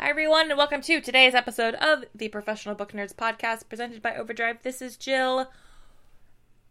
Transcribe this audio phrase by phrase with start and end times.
[0.00, 4.14] Hi, everyone, and welcome to today's episode of the Professional Book Nerds podcast presented by
[4.14, 4.62] Overdrive.
[4.62, 5.50] This is Jill.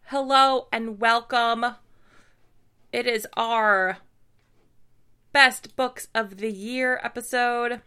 [0.03, 1.75] Hello and welcome.
[2.93, 3.97] It is our
[5.33, 7.81] best books of the year episode.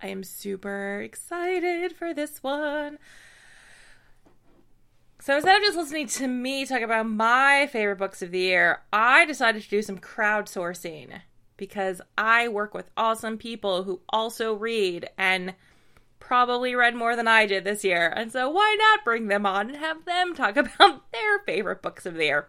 [0.00, 3.00] I am super excited for this one.
[5.20, 8.82] So instead of just listening to me talk about my favorite books of the year,
[8.92, 11.22] I decided to do some crowdsourcing
[11.62, 15.54] because I work with awesome people who also read and
[16.18, 18.12] probably read more than I did this year.
[18.16, 22.04] And so why not bring them on and have them talk about their favorite books
[22.04, 22.48] of the year?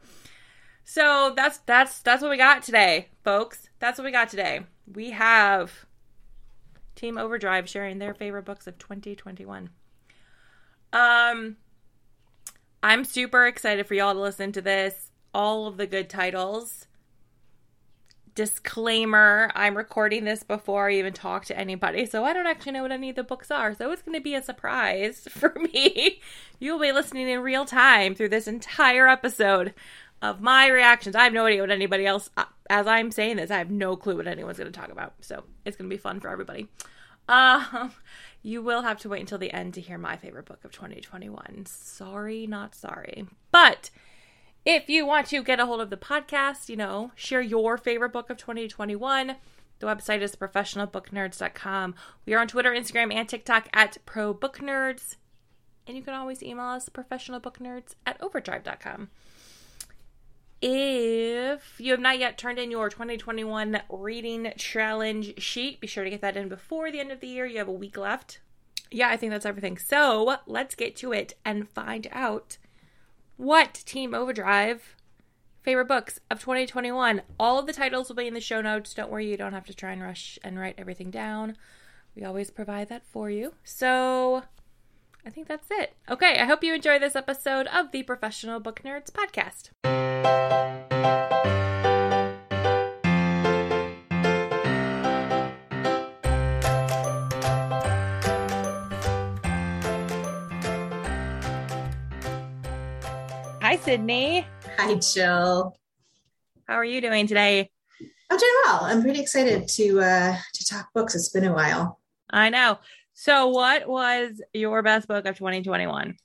[0.83, 3.69] So that's that's that's what we got today, folks.
[3.77, 4.61] That's what we got today.
[4.91, 5.85] We have
[6.95, 9.69] Team Overdrive sharing their favorite books of 2021.
[10.91, 11.57] Um
[12.81, 15.11] I'm super excited for y'all to listen to this.
[15.35, 16.87] All of the good titles
[18.35, 22.81] disclaimer i'm recording this before i even talk to anybody so i don't actually know
[22.81, 26.21] what any of the books are so it's going to be a surprise for me.
[26.59, 29.73] You'll be listening in real time through this entire episode
[30.21, 31.15] of my reactions.
[31.15, 33.95] I have no idea what anybody else uh, as i'm saying this i have no
[33.95, 36.67] clue what anyone's going to talk about so it's going to be fun for everybody.
[37.27, 37.89] Uh,
[38.41, 41.65] you will have to wait until the end to hear my favorite book of 2021
[41.65, 43.25] sorry not sorry.
[43.51, 43.89] But
[44.65, 48.13] if you want to get a hold of the podcast, you know, share your favorite
[48.13, 49.35] book of 2021,
[49.79, 51.95] the website is professionalbooknerds.com.
[52.25, 55.17] We are on Twitter, Instagram, and TikTok at ProBookNerds.
[55.85, 59.09] And you can always email us professionalbooknerds at overdrive.com.
[60.61, 66.09] If you have not yet turned in your 2021 reading challenge sheet, be sure to
[66.09, 67.45] get that in before the end of the year.
[67.45, 68.39] You have a week left.
[68.89, 69.77] Yeah, I think that's everything.
[69.77, 72.57] So let's get to it and find out
[73.37, 74.95] what Team Overdrive
[75.63, 77.21] favorite books of 2021.
[77.39, 78.93] All of the titles will be in the show notes.
[78.93, 81.57] Don't worry, you don't have to try and rush and write everything down.
[82.15, 83.53] We always provide that for you.
[83.63, 84.43] So
[85.25, 85.95] I think that's it.
[86.09, 89.69] Okay, I hope you enjoy this episode of the Professional Book Nerds podcast.
[103.83, 104.47] Sydney.
[104.77, 105.75] Hi, Jill.
[106.65, 107.69] How are you doing today?
[108.29, 108.79] I'm doing well.
[108.83, 111.15] I'm pretty excited to uh, to talk books.
[111.15, 111.99] It's been a while.
[112.29, 112.79] I know.
[113.13, 116.15] So, what was your best book of 2021?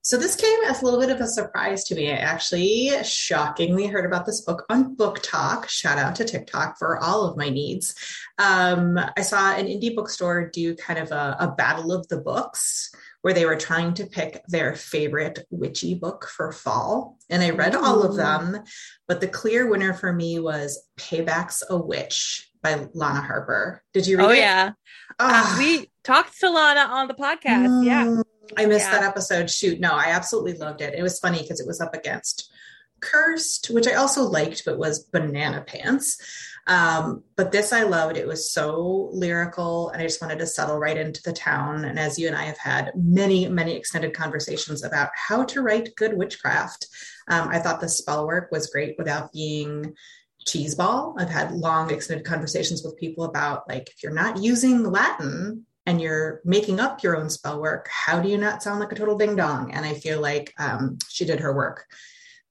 [0.00, 2.10] So, this came as a little bit of a surprise to me.
[2.10, 5.68] I actually shockingly heard about this book on BookTok.
[5.68, 7.94] Shout out to TikTok for all of my needs.
[8.38, 12.90] Um, I saw an indie bookstore do kind of a, a battle of the books
[13.22, 17.18] where they were trying to pick their favorite witchy book for fall.
[17.28, 18.58] And I read all of them,
[19.06, 23.82] but the clear winner for me was Payback's a Witch by Lana Harper.
[23.92, 24.38] Did you read oh, it?
[24.38, 24.72] yeah.
[25.18, 27.68] Uh, we talked to Lana on the podcast.
[27.68, 28.22] Mm, yeah.
[28.56, 29.00] I missed yeah.
[29.00, 29.50] that episode.
[29.50, 29.80] Shoot.
[29.80, 30.94] No, I absolutely loved it.
[30.94, 32.49] It was funny because it was up against
[33.00, 36.18] Cursed, which I also liked, but was banana pants.
[36.66, 38.16] Um, but this I loved.
[38.16, 41.84] It was so lyrical, and I just wanted to settle right into the town.
[41.84, 45.96] And as you and I have had many, many extended conversations about how to write
[45.96, 46.86] good witchcraft,
[47.28, 49.94] um, I thought the spell work was great without being
[50.46, 51.14] cheeseball.
[51.18, 56.00] I've had long, extended conversations with people about like if you're not using Latin and
[56.00, 59.18] you're making up your own spell work, how do you not sound like a total
[59.18, 59.72] ding dong?
[59.72, 61.86] And I feel like um, she did her work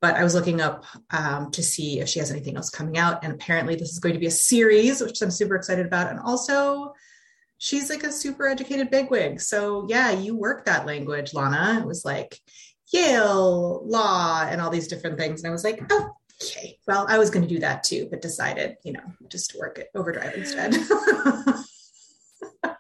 [0.02, 3.24] but I was looking up um, to see if she has anything else coming out.
[3.24, 6.10] And apparently, this is going to be a series, which I'm super excited about.
[6.10, 6.94] And also,
[7.58, 9.42] she's like a super educated bigwig.
[9.42, 11.80] So, yeah, you work that language, Lana.
[11.82, 12.40] It was like
[12.94, 15.44] Yale law and all these different things.
[15.44, 16.12] And I was like, oh,
[16.42, 19.60] okay, well, I was going to do that too, but decided, you know, just to
[19.60, 20.76] work at Overdrive instead.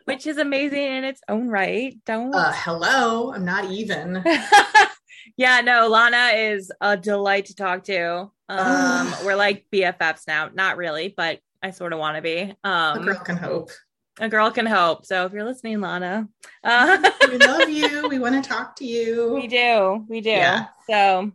[0.05, 1.95] Which is amazing in its own right.
[2.05, 2.33] Don't.
[2.33, 4.23] Uh, hello, I'm not even.
[5.39, 8.29] yeah, no, Lana is a delight to talk to.
[8.49, 10.49] Um, we're like BFFs now.
[10.53, 12.53] Not really, but I sort of want to be.
[12.65, 13.71] Um, a girl can hope.
[14.19, 15.05] A girl can hope.
[15.05, 16.27] So if you're listening, Lana,
[16.65, 18.09] uh, we love you.
[18.09, 19.33] We want to talk to you.
[19.33, 20.05] We do.
[20.09, 20.29] We do.
[20.29, 20.65] Yeah.
[20.89, 21.31] So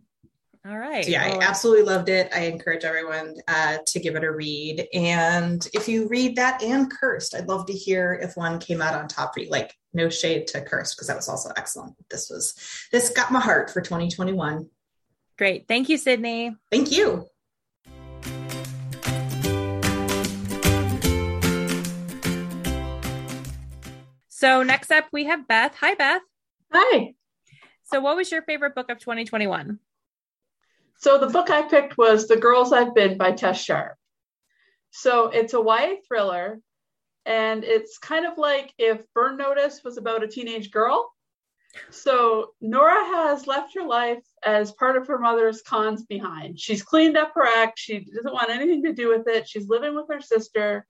[0.67, 1.03] All right.
[1.03, 2.29] So yeah, well, I absolutely loved it.
[2.31, 4.87] I encourage everyone uh, to give it a read.
[4.93, 8.93] And if you read that and Cursed, I'd love to hear if one came out
[8.93, 9.49] on top for you.
[9.49, 11.95] Like no shade to curse because that was also excellent.
[12.09, 12.53] This was
[12.91, 14.69] this got my heart for 2021.
[15.37, 15.67] Great.
[15.67, 16.55] Thank you, Sydney.
[16.71, 17.27] Thank you.
[24.29, 25.75] So next up we have Beth.
[25.79, 26.21] Hi, Beth.
[26.71, 27.15] Hi.
[27.85, 29.79] So what was your favorite book of 2021?
[30.97, 33.97] So the book I picked was The Girls I've Been by Tess Sharpe.
[34.91, 36.59] So it's a YA thriller,
[37.25, 41.11] and it's kind of like if Burn Notice was about a teenage girl.
[41.89, 46.59] So Nora has left her life as part of her mother's cons behind.
[46.59, 47.79] She's cleaned up her act.
[47.79, 49.49] She doesn't want anything to do with it.
[49.49, 50.85] She's living with her sister.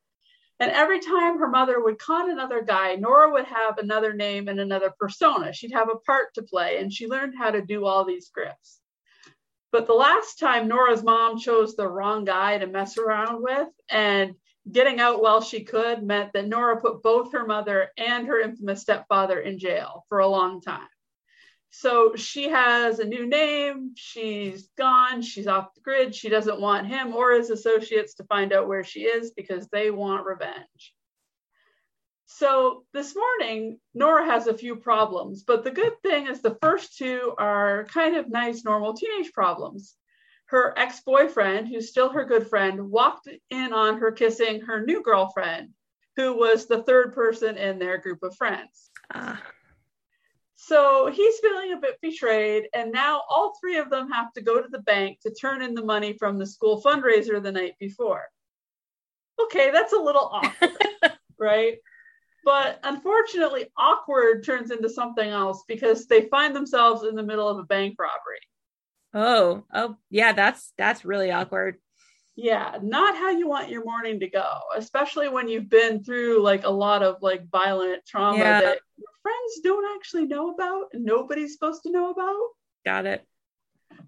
[0.59, 4.59] And every time her mother would con another guy, Nora would have another name and
[4.59, 5.51] another persona.
[5.51, 8.79] She'd have a part to play, and she learned how to do all these scripts.
[9.73, 14.35] But the last time Nora's mom chose the wrong guy to mess around with, and
[14.71, 18.81] getting out while she could meant that Nora put both her mother and her infamous
[18.81, 20.87] stepfather in jail for a long time.
[21.69, 23.91] So she has a new name.
[23.95, 25.21] She's gone.
[25.21, 26.15] She's off the grid.
[26.15, 29.91] She doesn't want him or his associates to find out where she is because they
[29.91, 30.93] want revenge.
[32.27, 36.97] So this morning, Nora has a few problems, but the good thing is the first
[36.97, 39.95] two are kind of nice, normal teenage problems.
[40.55, 45.03] Her ex boyfriend, who's still her good friend, walked in on her kissing her new
[45.03, 45.71] girlfriend,
[46.15, 48.89] who was the third person in their group of friends.
[49.13, 49.35] Uh.
[50.55, 54.61] So he's feeling a bit betrayed, and now all three of them have to go
[54.61, 58.23] to the bank to turn in the money from the school fundraiser the night before.
[59.43, 60.71] Okay, that's a little awkward,
[61.37, 61.79] right?
[62.45, 67.57] But unfortunately, awkward turns into something else because they find themselves in the middle of
[67.57, 68.39] a bank robbery.
[69.15, 71.77] Oh, oh, yeah, that's that's really awkward.
[72.35, 76.65] Yeah, not how you want your morning to go, especially when you've been through like
[76.65, 78.61] a lot of like violent trauma yeah.
[78.61, 82.49] that your friends don't actually know about and nobody's supposed to know about.
[82.85, 83.25] Got it.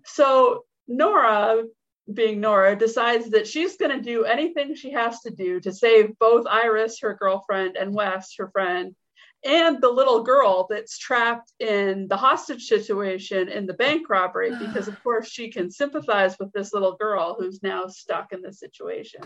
[0.04, 1.64] So Nora
[2.12, 6.18] being Nora, decides that she's going to do anything she has to do to save
[6.20, 8.96] both Iris, her girlfriend, and Wes, her friend,
[9.44, 14.88] and the little girl that's trapped in the hostage situation in the bank robbery, because
[14.88, 19.22] of course she can sympathize with this little girl who's now stuck in this situation.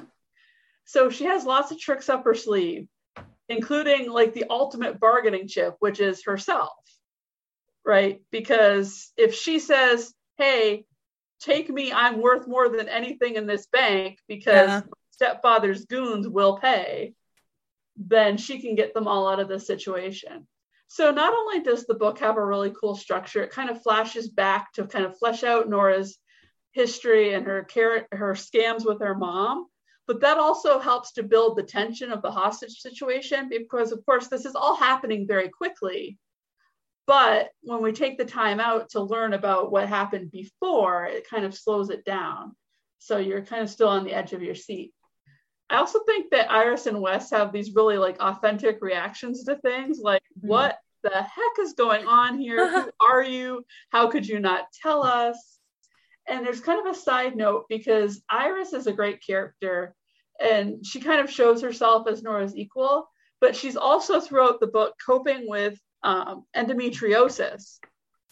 [0.85, 2.87] So she has lots of tricks up her sleeve,
[3.47, 6.73] including like the ultimate bargaining chip, which is herself,
[7.85, 8.21] right?
[8.31, 10.85] Because if she says, Hey,
[11.39, 14.81] take me, I'm worth more than anything in this bank because yeah.
[15.11, 17.13] stepfather's goons will pay,
[18.07, 20.47] then she can get them all out of this situation.
[20.87, 24.29] So not only does the book have a really cool structure, it kind of flashes
[24.29, 26.17] back to kind of flesh out Nora's
[26.73, 29.67] history and her car- her scams with her mom,
[30.07, 34.27] but that also helps to build the tension of the hostage situation because of course
[34.27, 36.17] this is all happening very quickly
[37.07, 41.45] but when we take the time out to learn about what happened before, it kind
[41.45, 42.55] of slows it down.
[42.99, 44.93] So you're kind of still on the edge of your seat.
[45.71, 49.99] I also think that Iris and Wes have these really like authentic reactions to things
[49.99, 50.49] like, mm-hmm.
[50.49, 52.69] what the heck is going on here?
[52.83, 53.63] Who are you?
[53.89, 55.59] How could you not tell us?
[56.27, 59.95] And there's kind of a side note because Iris is a great character
[60.41, 63.09] and she kind of shows herself as Nora's equal,
[63.39, 67.79] but she's also throughout the book coping with um, endometriosis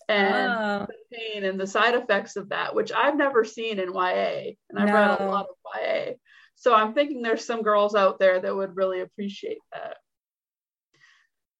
[0.09, 0.87] and oh.
[0.87, 4.77] the pain and the side effects of that, which I've never seen in YA, and
[4.77, 4.93] I've no.
[4.93, 6.13] read a lot of YA.
[6.59, 9.95] So I'm thinking there's some girls out there that would really appreciate that.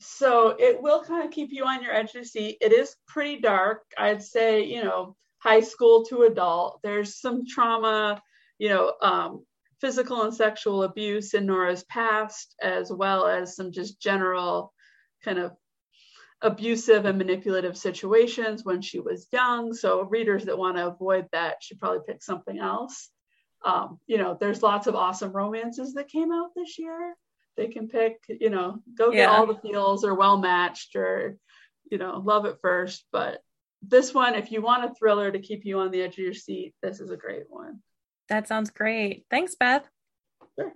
[0.02, 2.58] So it will kind of keep you on your edge of seat.
[2.60, 3.84] It is pretty dark.
[3.98, 6.82] I'd say, you know, high school to adult.
[6.84, 8.22] There's some trauma,
[8.58, 9.46] you know, um,
[9.80, 14.74] physical and sexual abuse in Nora's past, as well as some just general
[15.24, 15.54] kind of
[16.42, 19.74] abusive and manipulative situations when she was young.
[19.74, 23.10] So readers that want to avoid that should probably pick something else.
[23.66, 27.16] Um, you know, there's lots of awesome romances that came out this year.
[27.58, 29.32] They can pick, you know, go get yeah.
[29.32, 31.38] all the feels or well matched or,
[31.92, 33.06] you know, love at first.
[33.12, 33.42] But
[33.82, 36.34] this one, if you want a thriller to keep you on the edge of your
[36.34, 37.80] seat, this is a great one.
[38.30, 39.26] That sounds great.
[39.30, 39.88] Thanks, Beth.
[40.58, 40.74] Sure.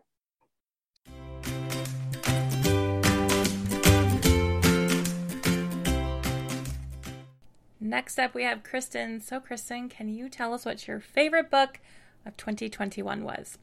[7.79, 9.21] Next up, we have Kristen.
[9.21, 11.79] So, Kristen, can you tell us what's your favorite book
[12.25, 13.57] of 2021 was?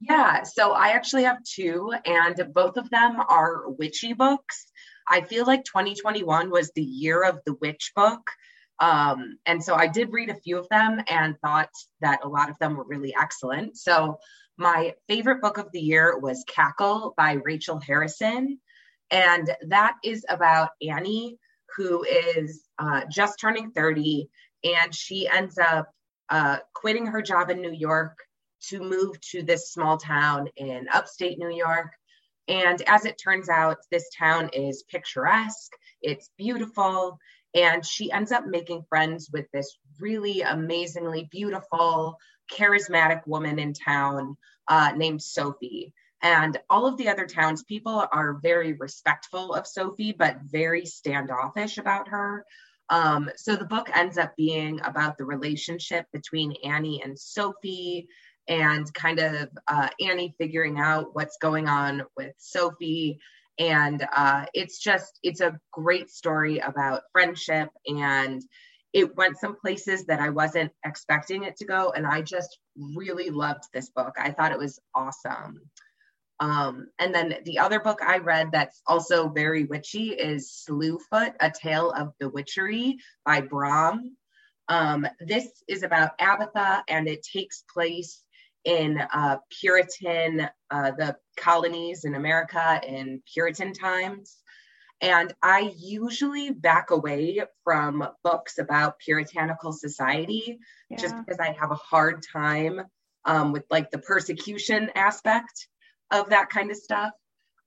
[0.00, 4.70] Yeah, so I actually have two, and both of them are witchy books.
[5.08, 8.30] I feel like 2021 was the year of the witch book.
[8.78, 11.70] Um, and so I did read a few of them and thought
[12.00, 13.78] that a lot of them were really excellent.
[13.78, 14.18] So
[14.58, 18.58] my favorite book of the year was Cackle by Rachel Harrison.
[19.10, 21.38] And that is about Annie,
[21.76, 24.28] who is uh, just turning 30,
[24.64, 25.90] and she ends up
[26.30, 28.18] uh, quitting her job in New York
[28.68, 31.92] to move to this small town in upstate New York.
[32.48, 37.18] And as it turns out, this town is picturesque, it's beautiful,
[37.54, 42.18] and she ends up making friends with this really amazingly beautiful,
[42.52, 44.36] charismatic woman in town
[44.68, 45.92] uh, named Sophie.
[46.22, 52.08] And all of the other townspeople are very respectful of Sophie, but very standoffish about
[52.08, 52.44] her.
[52.90, 58.08] Um, so the book ends up being about the relationship between Annie and Sophie
[58.48, 63.18] and kind of uh, Annie figuring out what's going on with Sophie.
[63.58, 67.70] And uh, it's just, it's a great story about friendship.
[67.86, 68.42] And
[68.92, 71.92] it went some places that I wasn't expecting it to go.
[71.94, 72.58] And I just
[72.94, 74.14] really loved this book.
[74.18, 75.60] I thought it was awesome.
[76.38, 81.50] Um, and then the other book I read that's also very witchy is Slewfoot, A
[81.50, 84.16] Tale of Bewitchery by Brom.
[84.68, 88.22] Um, this is about Abitha and it takes place
[88.64, 94.36] in uh, Puritan, uh, the colonies in America in Puritan times.
[95.00, 100.58] And I usually back away from books about puritanical society
[100.90, 100.96] yeah.
[100.96, 102.82] just because I have a hard time
[103.24, 105.68] um, with like the persecution aspect
[106.10, 107.10] of that kind of stuff.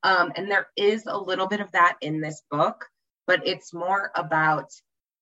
[0.03, 2.85] Um, and there is a little bit of that in this book,
[3.27, 4.69] but it's more about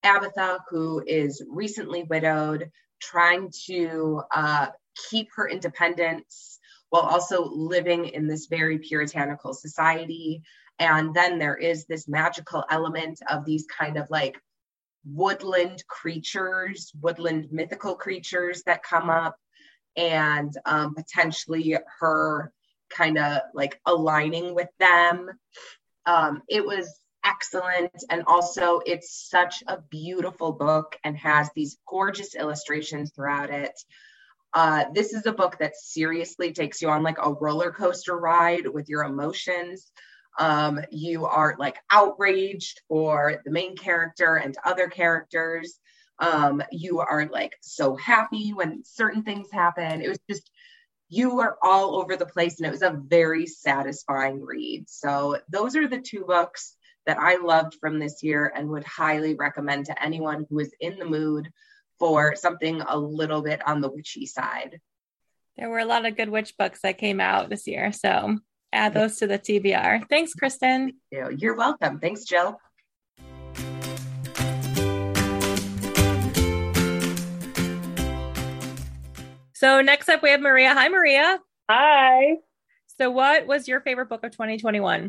[0.05, 2.69] Abitha, who is recently widowed,
[3.01, 4.67] trying to uh,
[5.09, 6.59] keep her independence
[6.89, 10.41] while also living in this very puritanical society.
[10.79, 14.39] And then there is this magical element of these kind of like
[15.05, 19.35] woodland creatures, woodland mythical creatures that come up,
[19.95, 22.53] and um, potentially her
[22.89, 25.29] kind of like aligning with them.
[26.05, 27.91] Um, it was excellent.
[28.09, 33.73] And also, it's such a beautiful book and has these gorgeous illustrations throughout it.
[34.53, 38.67] Uh, this is a book that seriously takes you on like a roller coaster ride
[38.67, 39.91] with your emotions.
[40.39, 45.79] Um, you are like outraged for the main character and other characters.
[46.19, 50.01] Um, you are like so happy when certain things happen.
[50.01, 50.49] It was just
[51.09, 54.89] you were all over the place and it was a very satisfying read.
[54.89, 59.35] So, those are the two books that I loved from this year and would highly
[59.35, 61.49] recommend to anyone who is in the mood
[61.99, 64.79] for something a little bit on the witchy side.
[65.57, 67.91] There were a lot of good witch books that came out this year.
[67.91, 68.39] So,
[68.73, 70.09] add those to the TBR.
[70.09, 70.93] Thanks, Kristen.
[71.11, 71.51] Thank you.
[71.51, 71.99] are welcome.
[71.99, 72.59] Thanks, Jill.
[79.57, 80.71] So next up, we have Maria.
[80.75, 81.39] Hi, Maria.
[81.67, 82.35] Hi.
[82.99, 85.05] So, what was your favorite book of 2021?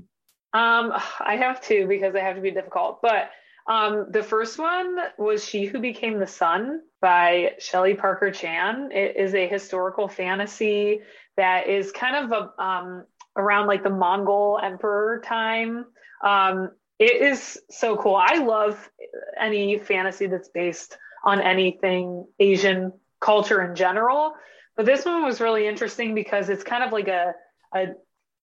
[0.55, 3.03] Um, I have two because I have to be difficult.
[3.03, 3.29] But
[3.69, 8.89] um, the first one was She Who Became the Sun by Shelley Parker Chan.
[8.91, 11.01] It is a historical fantasy
[11.37, 13.05] that is kind of a, um,
[13.37, 15.85] around like the Mongol emperor time.
[16.25, 18.17] Um, it is so cool.
[18.17, 18.91] I love
[19.39, 24.35] any fantasy that's based on anything Asian culture in general.
[24.77, 27.35] But this one was really interesting because it's kind of like a,
[27.75, 27.87] a,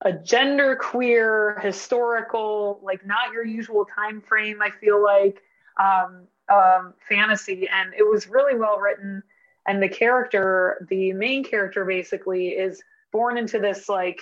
[0.01, 5.41] a gender queer historical, like not your usual time frame, I feel like,
[5.79, 7.67] um, um, fantasy.
[7.71, 9.23] And it was really well written.
[9.67, 14.21] And the character, the main character basically is born into this like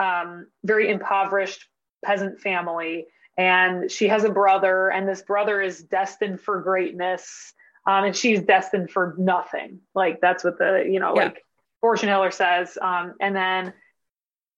[0.00, 1.66] um, very impoverished
[2.04, 3.06] peasant family
[3.36, 7.54] and she has a brother and this brother is destined for greatness
[7.88, 9.80] um, and she's destined for nothing.
[9.94, 11.24] Like that's what the you know yeah.
[11.24, 11.44] like
[11.80, 12.76] fortune teller says.
[12.80, 13.72] Um, and then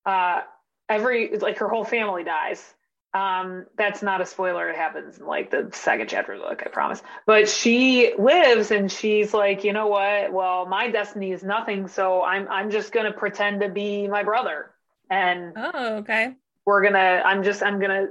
[0.05, 0.41] uh,
[0.89, 2.75] every like her whole family dies.
[3.15, 4.69] Um, that's not a spoiler.
[4.69, 7.03] It happens in like the second chapter of the book, I promise.
[7.25, 10.33] But she lives and she's like, you know what?
[10.33, 14.73] Well, my destiny is nothing, so I'm I'm just gonna pretend to be my brother.
[15.09, 16.35] And oh, okay.
[16.67, 17.23] We're gonna.
[17.25, 17.63] I'm just.
[17.63, 18.09] I'm gonna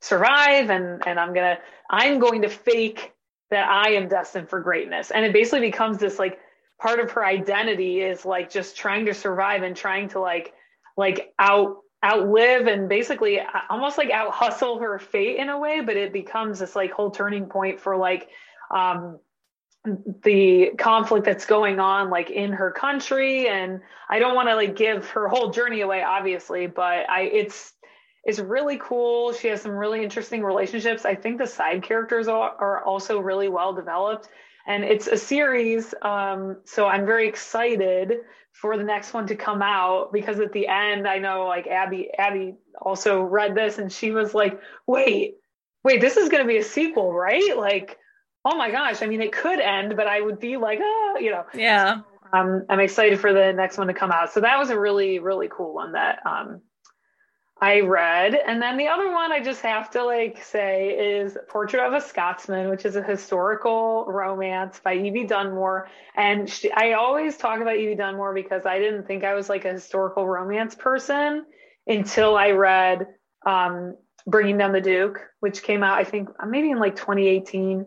[0.00, 1.58] survive, and and I'm gonna.
[1.90, 3.12] I'm going to fake
[3.50, 5.10] that I am destined for greatness.
[5.10, 6.38] And it basically becomes this like
[6.80, 10.52] part of her identity is like just trying to survive and trying to like
[10.96, 15.96] like out outlive and basically almost like out hustle her fate in a way but
[15.96, 18.28] it becomes this like whole turning point for like
[18.70, 19.18] um
[20.24, 24.76] the conflict that's going on like in her country and i don't want to like
[24.76, 27.72] give her whole journey away obviously but i it's
[28.26, 29.32] is really cool.
[29.32, 31.04] She has some really interesting relationships.
[31.04, 34.28] I think the side characters are, are also really well developed.
[34.66, 35.94] And it's a series.
[36.02, 38.14] Um, so I'm very excited
[38.52, 42.10] for the next one to come out because at the end, I know like Abby,
[42.18, 45.36] Abby also read this and she was like, wait,
[45.84, 47.56] wait, this is going to be a sequel, right?
[47.56, 47.96] Like,
[48.44, 49.02] oh my gosh.
[49.02, 51.44] I mean, it could end, but I would be like, oh, you know.
[51.54, 52.00] Yeah.
[52.32, 54.32] Um, I'm excited for the next one to come out.
[54.32, 56.60] So that was a really, really cool one that um,
[57.58, 58.34] I read.
[58.34, 62.00] And then the other one I just have to like say is Portrait of a
[62.00, 65.88] Scotsman, which is a historical romance by Evie Dunmore.
[66.14, 69.64] And she, I always talk about Evie Dunmore because I didn't think I was like
[69.64, 71.46] a historical romance person
[71.86, 73.06] until I read
[73.46, 73.96] um,
[74.26, 77.86] Bringing Down the Duke, which came out, I think, maybe in like 2018.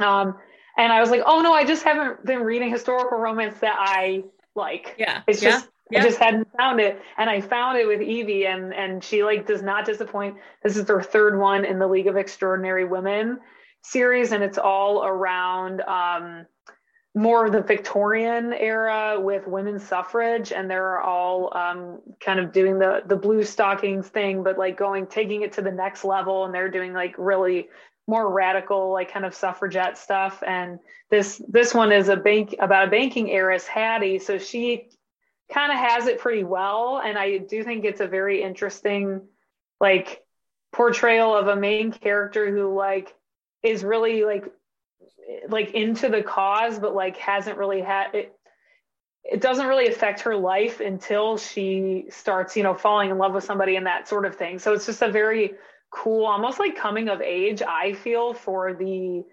[0.00, 0.36] Um,
[0.76, 4.24] and I was like, oh no, I just haven't been reading historical romance that I
[4.54, 4.96] like.
[4.98, 5.22] Yeah.
[5.26, 5.50] It's yeah.
[5.50, 6.00] just yeah.
[6.00, 7.00] I just hadn't found it.
[7.18, 10.36] And I found it with Evie and and she like does not disappoint.
[10.62, 13.38] This is their third one in the League of Extraordinary Women
[13.82, 16.46] series, and it's all around um
[17.16, 22.78] more of the Victorian era with women's suffrage, and they're all um, kind of doing
[22.78, 26.52] the the blue stockings thing, but like going taking it to the next level, and
[26.52, 27.68] they're doing like really
[28.06, 30.78] more radical like kind of suffragette stuff and
[31.10, 34.90] this this one is a bank about a banking heiress hattie so she
[35.52, 39.20] kind of has it pretty well and i do think it's a very interesting
[39.80, 40.22] like
[40.72, 43.14] portrayal of a main character who like
[43.62, 44.52] is really like
[45.48, 48.34] like into the cause but like hasn't really had it
[49.24, 53.44] it doesn't really affect her life until she starts you know falling in love with
[53.44, 54.58] somebody and that sort of thing.
[54.58, 55.54] So it's just a very
[55.90, 59.24] cool, almost like coming of age, I feel, for the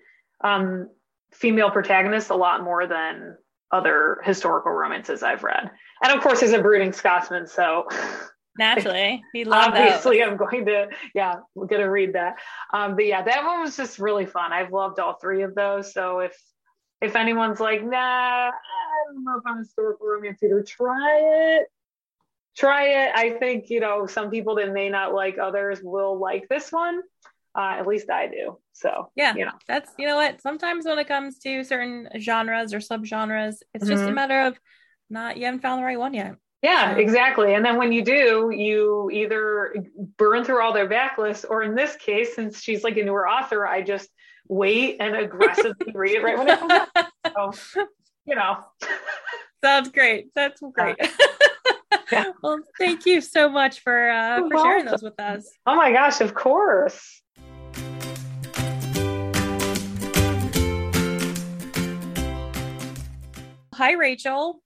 [0.41, 0.89] um,
[1.31, 3.37] female protagonist a lot more than
[3.71, 5.71] other historical romances I've read.
[6.03, 7.87] And of course, he's a brooding Scotsman, so
[8.57, 10.29] naturally, he loves obviously those.
[10.29, 12.37] I'm going to, yeah, we're going to read that.
[12.73, 14.51] Um, but yeah, that one was just really fun.
[14.51, 15.93] I've loved all three of those.
[15.93, 16.35] So if
[17.01, 18.51] if anyone's like, nah, I
[19.07, 21.67] don't know if I'm a historical romance either, try it
[22.55, 23.11] try it.
[23.15, 27.01] I think, you know, some people that may not like others will like this one.
[27.53, 28.57] Uh, at least I do.
[28.73, 30.41] So yeah, you know, that's you know what.
[30.41, 34.09] Sometimes when it comes to certain genres or subgenres, it's just mm-hmm.
[34.09, 34.59] a matter of
[35.09, 36.35] not you haven't found the right one yet.
[36.61, 37.55] Yeah, exactly.
[37.55, 39.75] And then when you do, you either
[40.17, 43.65] burn through all their backlists, or in this case, since she's like a newer author,
[43.65, 44.09] I just
[44.47, 47.55] wait and aggressively read it right when it comes out.
[47.55, 47.87] So,
[48.25, 48.57] you know,
[49.63, 50.27] sounds great.
[50.35, 50.97] That's great.
[52.43, 55.49] well, thank you so much for uh, for sharing those with us.
[55.65, 57.21] Oh my gosh, of course.
[63.81, 64.61] Hi, Rachel.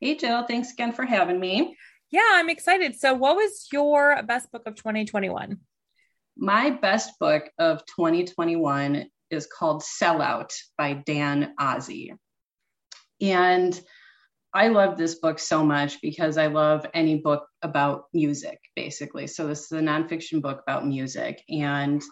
[0.00, 0.44] Hey, Jill.
[0.44, 1.76] Thanks again for having me.
[2.10, 2.98] Yeah, I'm excited.
[2.98, 5.58] So, what was your best book of 2021?
[6.36, 12.16] My best book of 2021 is called Sellout by Dan Ozzi.
[13.20, 13.80] And
[14.52, 19.28] I love this book so much because I love any book about music, basically.
[19.28, 21.44] So, this is a nonfiction book about music.
[21.48, 22.02] And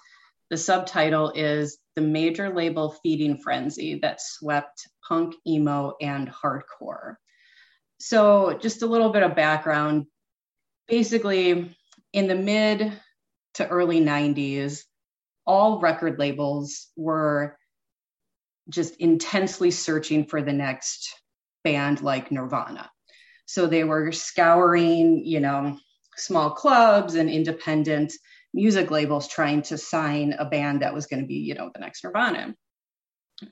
[0.50, 7.16] the subtitle is The Major Label Feeding Frenzy That Swept Punk, Emo, and Hardcore.
[7.98, 10.06] So, just a little bit of background.
[10.88, 11.74] Basically,
[12.12, 12.92] in the mid
[13.54, 14.82] to early 90s,
[15.46, 17.56] all record labels were
[18.68, 21.14] just intensely searching for the next
[21.64, 22.90] band like Nirvana.
[23.46, 25.78] So they were scouring, you know,
[26.16, 28.12] small clubs and independent
[28.56, 31.78] music labels trying to sign a band that was going to be, you know, the
[31.78, 32.54] next Nirvana.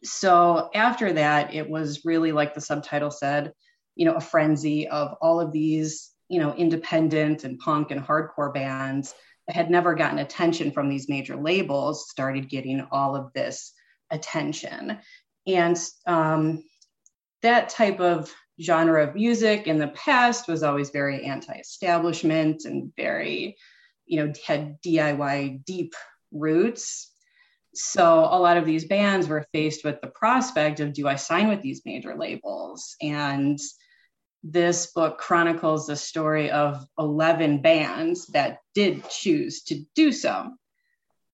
[0.03, 3.53] So after that, it was really like the subtitle said,
[3.97, 8.53] you know, a frenzy of all of these, you know, independent and punk and hardcore
[8.53, 9.15] bands
[9.47, 13.75] that had never gotten attention from these major labels started getting all of this
[14.11, 14.99] attention.
[15.47, 16.65] And um,
[17.43, 23.59] that type of genre of music in the past was always very anti-establishment and very
[24.07, 25.95] you know had diy deep
[26.33, 27.11] roots
[27.75, 31.49] so a lot of these bands were faced with the prospect of do i sign
[31.49, 33.59] with these major labels and
[34.43, 40.51] this book chronicles the story of 11 bands that did choose to do so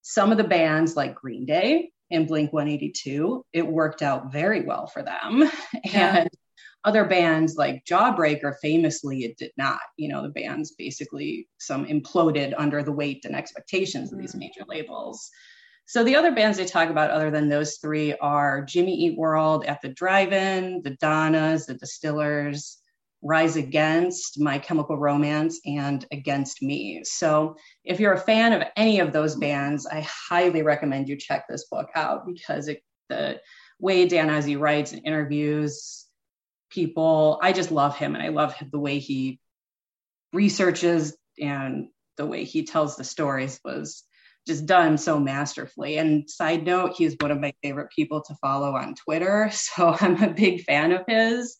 [0.01, 3.45] some of the bands like green day and Blink 182.
[3.53, 5.49] It worked out very well for them.
[5.85, 6.17] Yeah.
[6.17, 6.29] And
[6.83, 9.79] other bands like Jawbreaker, famously, it did not.
[9.97, 14.39] You know, the bands basically some imploded under the weight and expectations of these mm.
[14.39, 15.29] major labels.
[15.85, 19.65] So the other bands they talk about, other than those three, are Jimmy Eat World
[19.65, 22.77] at the Drive-In, the Donnas, the Distillers,
[23.21, 27.01] Rise Against, My Chemical Romance, and Against Me.
[27.03, 31.45] So if you're a fan of any of those bands, I highly recommend you check
[31.47, 33.39] this book out because it, the
[33.79, 36.07] way Dan Ozzi writes and interviews
[36.71, 39.39] people, I just love him and I love the way he
[40.33, 44.03] researches and the way he tells the stories was
[44.47, 45.97] just done so masterfully.
[45.97, 49.51] And side note, he's one of my favorite people to follow on Twitter.
[49.75, 51.57] So I'm a big fan of his.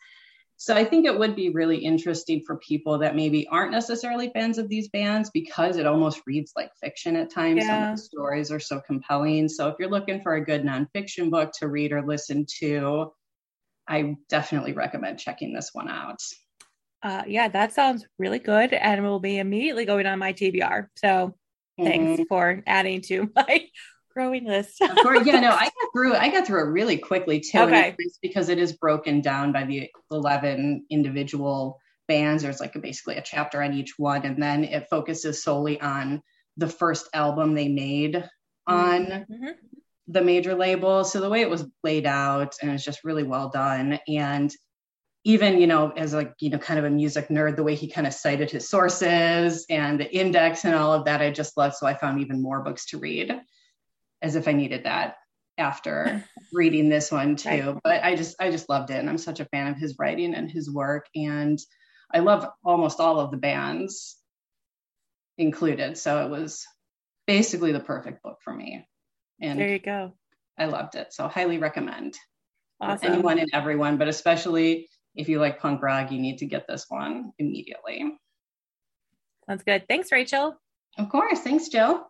[0.57, 4.59] So I think it would be really interesting for people that maybe aren't necessarily fans
[4.59, 7.63] of these bands because it almost reads like fiction at times.
[7.63, 7.67] Yeah.
[7.67, 9.49] Some of the stories are so compelling.
[9.49, 13.11] So if you're looking for a good nonfiction book to read or listen to,
[13.91, 16.21] I definitely recommend checking this one out.
[17.03, 20.87] Uh, yeah, that sounds really good and we'll be immediately going on my TBR.
[20.95, 21.35] So
[21.77, 22.23] thanks mm-hmm.
[22.29, 23.67] for adding to my
[24.13, 24.81] growing list.
[24.81, 27.59] of course, yeah, no, I got through I got through it really quickly too.
[27.59, 27.95] Okay.
[28.21, 31.77] because it is broken down by the 11 individual
[32.07, 32.43] bands.
[32.43, 36.21] There's like a, basically a chapter on each one, and then it focuses solely on
[36.55, 38.23] the first album they made
[38.67, 39.49] on mm-hmm.
[40.07, 41.03] The major label.
[41.03, 43.99] So the way it was laid out and it's just really well done.
[44.07, 44.53] And
[45.23, 47.87] even you know as like you know kind of a music nerd the way he
[47.87, 51.75] kind of cited his sources and the index and all of that i just love
[51.75, 53.39] so i found even more books to read
[54.21, 55.15] as if I needed that
[55.57, 57.49] after reading this one too.
[57.49, 57.79] Right.
[57.83, 58.97] But I just I just loved it.
[58.97, 61.07] And I'm such a fan of his writing and his work.
[61.15, 61.59] And
[62.13, 64.17] I love almost all of the bands
[65.37, 65.97] included.
[65.97, 66.65] So it was
[67.25, 68.87] basically the perfect book for me.
[69.41, 70.13] And there you go.
[70.57, 71.13] I loved it.
[71.13, 72.15] So highly recommend.
[72.79, 73.13] Awesome.
[73.13, 76.85] Anyone and everyone, but especially if you like punk rock, you need to get this
[76.87, 78.17] one immediately.
[79.47, 79.87] Sounds good.
[79.87, 80.55] Thanks, Rachel.
[80.97, 81.39] Of course.
[81.39, 82.05] Thanks, Joe.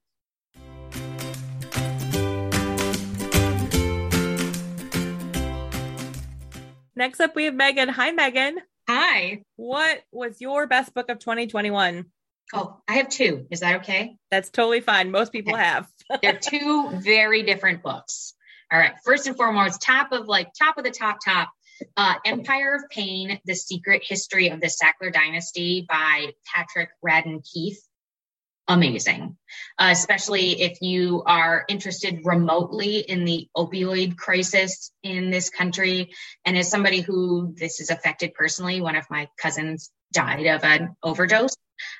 [6.96, 7.90] Next up, we have Megan.
[7.90, 8.58] Hi, Megan.
[8.88, 9.44] Hi.
[9.56, 12.06] What was your best book of 2021?
[12.54, 13.48] Oh, I have two.
[13.50, 14.18] Is that okay?
[14.30, 15.10] That's totally fine.
[15.10, 15.64] Most people okay.
[15.64, 15.88] have.
[16.22, 18.34] They're two very different books.
[18.72, 18.94] All right.
[19.04, 21.52] First and foremost, top of like top of the top top,
[21.98, 27.80] uh, Empire of Pain: The Secret History of the Sackler Dynasty by Patrick Radden Keefe
[28.68, 29.38] amazing,
[29.78, 36.14] uh, especially if you are interested remotely in the opioid crisis in this country.
[36.46, 40.96] And as somebody who this is affected personally, one of my cousins died of an
[41.04, 41.56] overdose.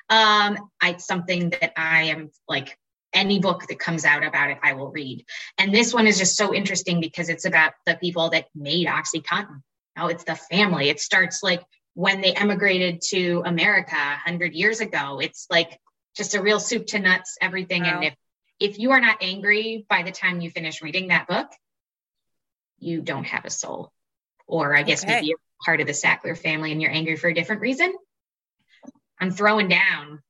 [0.08, 2.76] Um, it's something that I am like
[3.12, 5.24] any book that comes out about it, I will read.
[5.58, 9.62] And this one is just so interesting because it's about the people that made OxyContin.
[9.96, 10.88] Now it's the family.
[10.88, 11.62] It starts like
[11.94, 15.20] when they emigrated to America 100 years ago.
[15.20, 15.78] It's like
[16.16, 17.82] just a real soup to nuts, everything.
[17.82, 17.96] Wow.
[17.96, 18.14] And if,
[18.58, 21.48] if you are not angry by the time you finish reading that book,
[22.78, 23.92] you don't have a soul.
[24.46, 25.14] Or I guess okay.
[25.14, 27.94] maybe you're part of the Sackler family and you're angry for a different reason.
[29.20, 30.20] I'm throwing down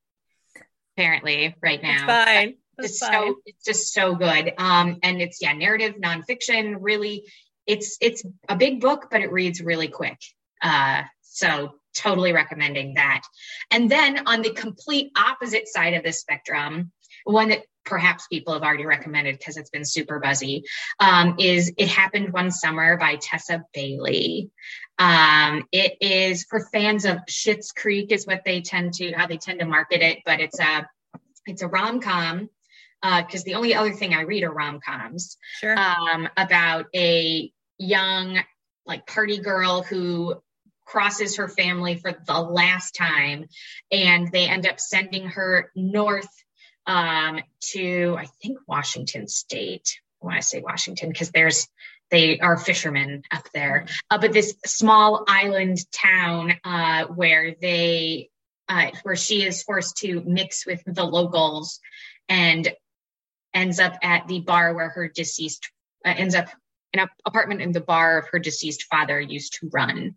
[0.96, 1.94] apparently right now.
[1.94, 2.54] It's fine.
[2.84, 4.52] It's so it's just so good.
[4.58, 6.76] Um, and it's yeah, narrative nonfiction.
[6.80, 7.24] Really,
[7.66, 10.18] it's it's a big book, but it reads really quick.
[10.60, 13.22] Uh, so totally recommending that.
[13.70, 16.92] And then on the complete opposite side of the spectrum,
[17.24, 20.64] one that perhaps people have already recommended because it's been super buzzy
[21.00, 24.50] um, is It Happened One Summer by Tessa Bailey.
[24.98, 29.36] Um, it is for fans of Schitt's Creek is what they tend to, how they
[29.36, 30.88] tend to market it, but it's a,
[31.46, 32.48] it's a rom-com
[33.02, 35.78] because uh, the only other thing I read are rom-coms sure.
[35.78, 38.38] um, about a young
[38.86, 40.40] like party girl who
[40.86, 43.46] crosses her family for the last time
[43.90, 46.28] and they end up sending her north
[46.86, 49.98] um, to i think washington state.
[50.22, 51.68] I want to say washington because there's
[52.12, 53.86] they are fishermen up there.
[54.10, 58.28] Uh, but this small island town uh, where they
[58.68, 61.80] uh, where she is forced to mix with the locals
[62.28, 62.70] and
[63.54, 65.70] ends up at the bar where her deceased
[66.04, 66.48] uh, ends up
[66.92, 70.14] in an apartment in the bar of her deceased father used to run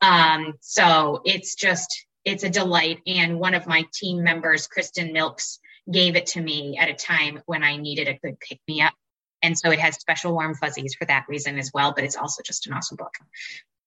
[0.00, 3.00] um, so it's just, it's a delight.
[3.06, 5.58] And one of my team members, Kristen Milks,
[5.90, 8.94] gave it to me at a time when I needed a good pick me up.
[9.42, 12.42] And so it has special warm fuzzies for that reason as well, but it's also
[12.42, 13.14] just an awesome book.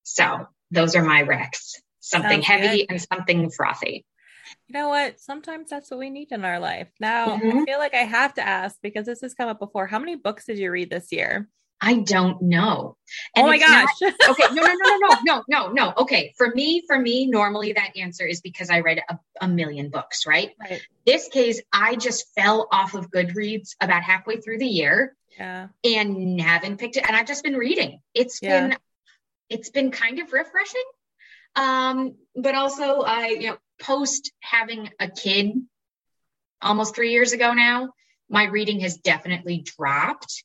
[0.04, 2.86] So those are my recs something Sounds heavy good.
[2.90, 4.06] and something frothy.
[4.68, 5.20] You know what?
[5.20, 6.90] Sometimes that's what we need in our life.
[7.00, 7.60] Now, mm-hmm.
[7.60, 9.88] I feel like I have to ask because this has come up before.
[9.88, 11.50] How many books did you read this year?
[11.82, 12.98] I don't know.
[13.36, 13.88] And oh my gosh.
[14.02, 14.54] Not, okay.
[14.54, 15.94] No, no, no, no, no, no, no, no.
[15.98, 16.34] Okay.
[16.38, 20.28] For me, for me, normally that answer is because I read a, a million books,
[20.28, 20.52] right?
[20.60, 20.82] Right.
[21.06, 25.16] This case, I just fell off of Goodreads about halfway through the year.
[25.38, 25.68] Yeah.
[25.86, 27.08] And haven't picked it.
[27.08, 28.02] And I've just been reading.
[28.14, 28.68] It's yeah.
[28.68, 28.78] been,
[29.50, 30.84] it's been kind of refreshing.
[31.56, 35.54] Um, but also, I you know, post having a kid
[36.62, 37.90] almost three years ago now,
[38.30, 40.44] my reading has definitely dropped.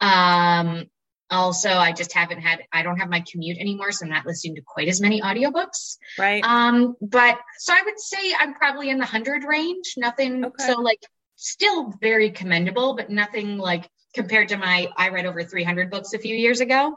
[0.00, 0.86] Um,
[1.30, 4.56] also, I just haven't had, I don't have my commute anymore, so I'm not listening
[4.56, 5.96] to quite as many audiobooks.
[6.18, 6.44] Right.
[6.44, 9.94] Um, but so I would say I'm probably in the hundred range.
[9.96, 10.66] Nothing Okay.
[10.66, 11.00] so like
[11.36, 16.18] still very commendable, but nothing like compared to my I read over 300 books a
[16.18, 16.96] few years ago.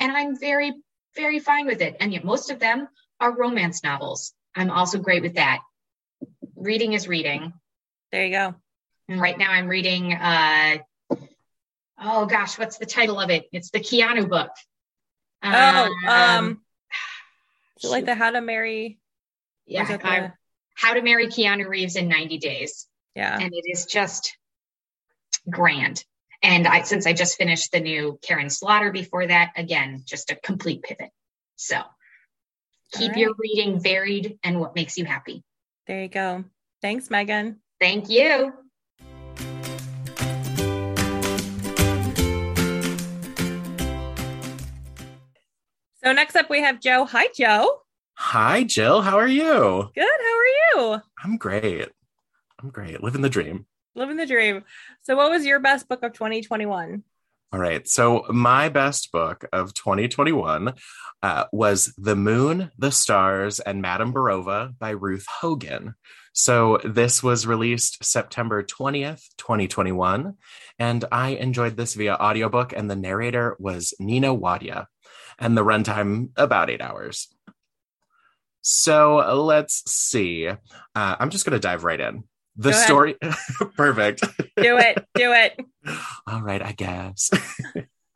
[0.00, 0.72] And I'm very,
[1.14, 1.96] very fine with it.
[2.00, 2.88] And yet most of them
[3.20, 4.34] are romance novels.
[4.54, 5.60] I'm also great with that.
[6.56, 7.52] Reading is reading.
[8.10, 8.54] there you go.
[9.08, 10.78] And right now I'm reading uh
[12.00, 13.46] oh gosh, what's the title of it?
[13.52, 14.50] It's the Keanu book.
[15.42, 16.60] Oh, um,
[17.82, 18.98] it like the How to Marry?
[19.66, 20.32] yeah, the-
[20.74, 22.86] How to Marry Keanu Reeves in 90 Days.
[23.16, 23.38] yeah.
[23.40, 24.36] and it is just
[25.50, 26.04] grand.
[26.44, 30.36] And I, since I just finished the new Karin Slaughter before that, again, just a
[30.36, 31.10] complete pivot.
[31.56, 31.80] So
[32.92, 33.18] keep right.
[33.18, 35.42] your reading varied and what makes you happy.
[35.86, 36.44] There you go.
[36.80, 37.60] Thanks, Megan.
[37.80, 38.52] Thank you.
[46.04, 47.04] So next up we have Joe.
[47.04, 47.82] Hi, Joe.
[48.14, 49.02] Hi, Jill.
[49.02, 49.90] How are you?
[49.94, 50.04] Good.
[50.04, 51.02] How are you?
[51.22, 51.88] I'm great.
[52.60, 53.02] I'm great.
[53.02, 53.66] Living the dream.
[53.94, 54.64] Living the dream.
[55.02, 57.02] So, what was your best book of 2021?
[57.52, 57.86] All right.
[57.86, 60.72] So, my best book of 2021
[61.22, 65.94] uh, was The Moon, the Stars, and Madame Burova by Ruth Hogan.
[66.32, 70.38] So, this was released September 20th, 2021.
[70.78, 74.86] And I enjoyed this via audiobook, and the narrator was Nina Wadia.
[75.38, 77.28] And the runtime, about eight hours.
[78.62, 80.48] So, let's see.
[80.48, 80.56] Uh,
[80.94, 82.24] I'm just going to dive right in.
[82.56, 83.16] The Go story,
[83.76, 84.20] perfect.
[84.56, 85.04] Do it.
[85.14, 85.58] Do it.
[86.26, 87.30] All right, I guess.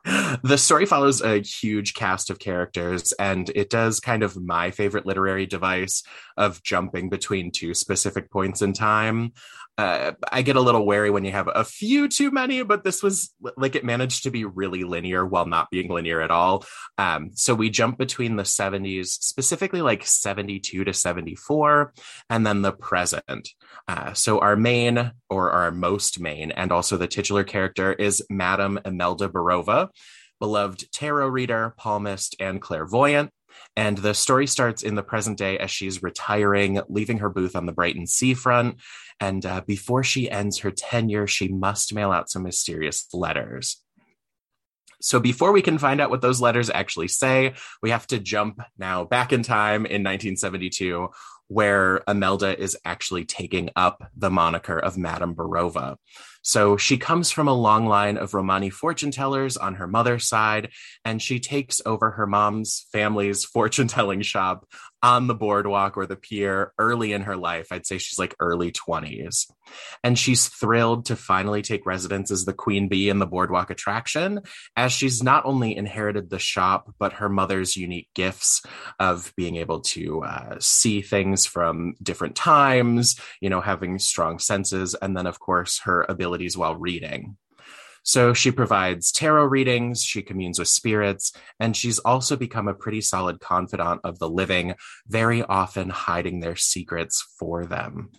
[0.42, 5.06] the story follows a huge cast of characters, and it does kind of my favorite
[5.06, 6.02] literary device
[6.36, 9.32] of jumping between two specific points in time.
[9.78, 13.02] Uh, I get a little wary when you have a few too many, but this
[13.02, 16.64] was like it managed to be really linear while not being linear at all.
[16.96, 21.92] Um, so we jump between the 70s, specifically like 72 to 74,
[22.30, 23.50] and then the present.
[23.86, 28.80] Uh, so our main or our most main and also the titular character is Madame
[28.84, 29.88] Imelda Burova,
[30.40, 33.30] beloved tarot reader, palmist, and clairvoyant.
[33.74, 37.66] And the story starts in the present day as she's retiring, leaving her booth on
[37.66, 38.76] the Brighton seafront.
[39.20, 43.82] And uh, before she ends her tenure, she must mail out some mysterious letters.
[45.00, 48.60] So before we can find out what those letters actually say, we have to jump
[48.78, 51.08] now back in time in 1972,
[51.48, 55.96] where Imelda is actually taking up the moniker of Madame Burova.
[56.46, 60.70] So she comes from a long line of Romani fortune tellers on her mother's side,
[61.04, 64.64] and she takes over her mom's family's fortune telling shop
[65.02, 67.68] on the boardwalk or the pier early in her life.
[67.72, 69.50] I'd say she's like early 20s.
[70.02, 74.40] And she's thrilled to finally take residence as the queen bee in the boardwalk attraction,
[74.76, 78.62] as she's not only inherited the shop, but her mother's unique gifts
[78.98, 84.94] of being able to uh, see things from different times, you know, having strong senses,
[84.94, 86.06] and then, of course, her
[86.36, 87.36] abilities while reading.
[88.02, 93.00] So she provides tarot readings, she communes with spirits, and she's also become a pretty
[93.00, 94.74] solid confidant of the living,
[95.08, 98.10] very often hiding their secrets for them.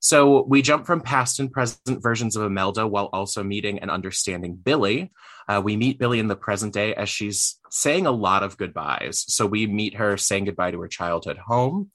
[0.00, 4.56] So we jump from past and present versions of Imelda while also meeting and understanding
[4.56, 5.12] Billy.
[5.46, 9.24] Uh, we meet Billy in the present day as she's saying a lot of goodbyes.
[9.28, 11.90] So we meet her saying goodbye to her childhood home.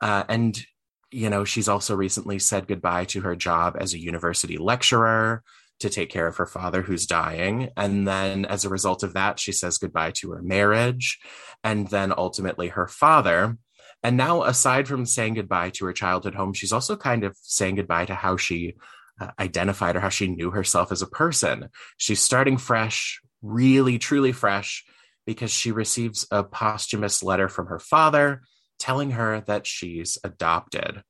[0.00, 0.60] Uh, and,
[1.10, 5.42] you know, she's also recently said goodbye to her job as a university lecturer
[5.80, 7.70] to take care of her father who's dying.
[7.76, 11.18] And then as a result of that, she says goodbye to her marriage
[11.62, 13.56] and then ultimately her father.
[14.02, 17.76] And now, aside from saying goodbye to her childhood home, she's also kind of saying
[17.76, 18.76] goodbye to how she
[19.20, 21.68] uh, identified or how she knew herself as a person.
[21.96, 24.84] She's starting fresh, really, truly fresh,
[25.26, 28.42] because she receives a posthumous letter from her father
[28.78, 31.02] telling her that she's adopted.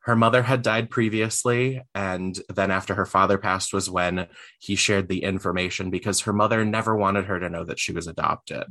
[0.00, 4.26] Her mother had died previously, and then after her father passed was when
[4.58, 8.08] he shared the information because her mother never wanted her to know that she was
[8.08, 8.64] adopted.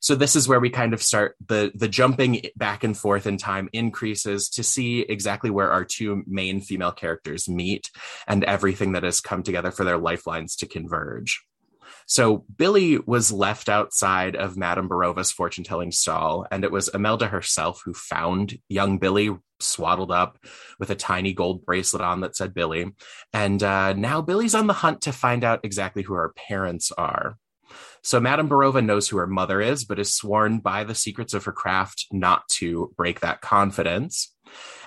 [0.00, 3.38] So this is where we kind of start the the jumping back and forth in
[3.38, 7.90] time increases to see exactly where our two main female characters meet
[8.26, 11.42] and everything that has come together for their lifelines to converge.
[12.06, 17.28] So Billy was left outside of Madame Burova's fortune telling stall, and it was Imelda
[17.28, 20.38] herself who found young Billy swaddled up
[20.78, 22.92] with a tiny gold bracelet on that said Billy.
[23.32, 27.38] And uh, now Billy's on the hunt to find out exactly who her parents are.
[28.02, 31.44] So Madame Burova knows who her mother is, but is sworn by the secrets of
[31.44, 34.33] her craft not to break that confidence.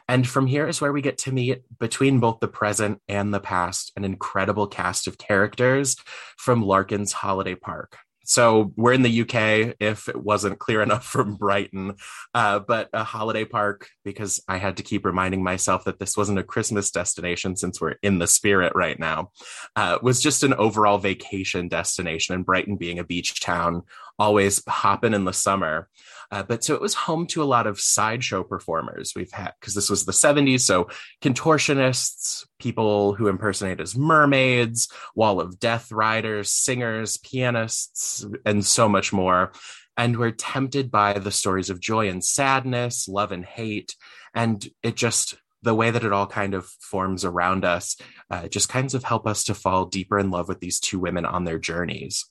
[0.07, 3.39] And from here is where we get to meet between both the present and the
[3.39, 5.97] past an incredible cast of characters
[6.37, 7.97] from Larkin's Holiday Park.
[8.27, 11.95] So we're in the UK, if it wasn't clear enough from Brighton,
[12.33, 16.39] uh, but a holiday park, because I had to keep reminding myself that this wasn't
[16.39, 19.31] a Christmas destination since we're in the spirit right now,
[19.77, 22.35] uh, was just an overall vacation destination.
[22.35, 23.83] And Brighton being a beach town,
[24.19, 25.87] always hopping in the summer.
[26.31, 29.73] Uh, but so it was home to a lot of sideshow performers we've had because
[29.73, 30.61] this was the 70s.
[30.61, 30.89] So
[31.21, 39.13] contortionists, people who impersonate as mermaids, wall of death riders, singers, pianists, and so much
[39.13, 39.51] more.
[39.95, 43.95] And we're tempted by the stories of joy and sadness, love and hate.
[44.35, 47.97] And it just, the way that it all kind of forms around us,
[48.29, 51.25] uh, just kinds of help us to fall deeper in love with these two women
[51.25, 52.25] on their journeys.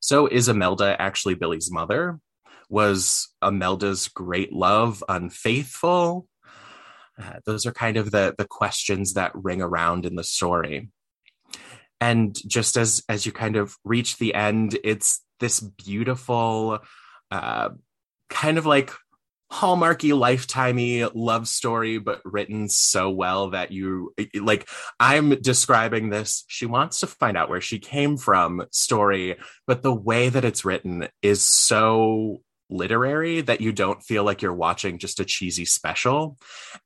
[0.00, 2.18] So is Imelda actually Billy's mother?
[2.72, 6.26] Was Imelda's great love unfaithful?
[7.22, 10.88] Uh, those are kind of the the questions that ring around in the story.
[12.00, 16.78] And just as as you kind of reach the end, it's this beautiful,
[17.30, 17.68] uh,
[18.30, 18.90] kind of like
[19.52, 24.66] hallmarky lifetimey love story but written so well that you like
[24.98, 29.94] i'm describing this she wants to find out where she came from story but the
[29.94, 32.40] way that it's written is so
[32.72, 36.38] literary that you don't feel like you're watching just a cheesy special.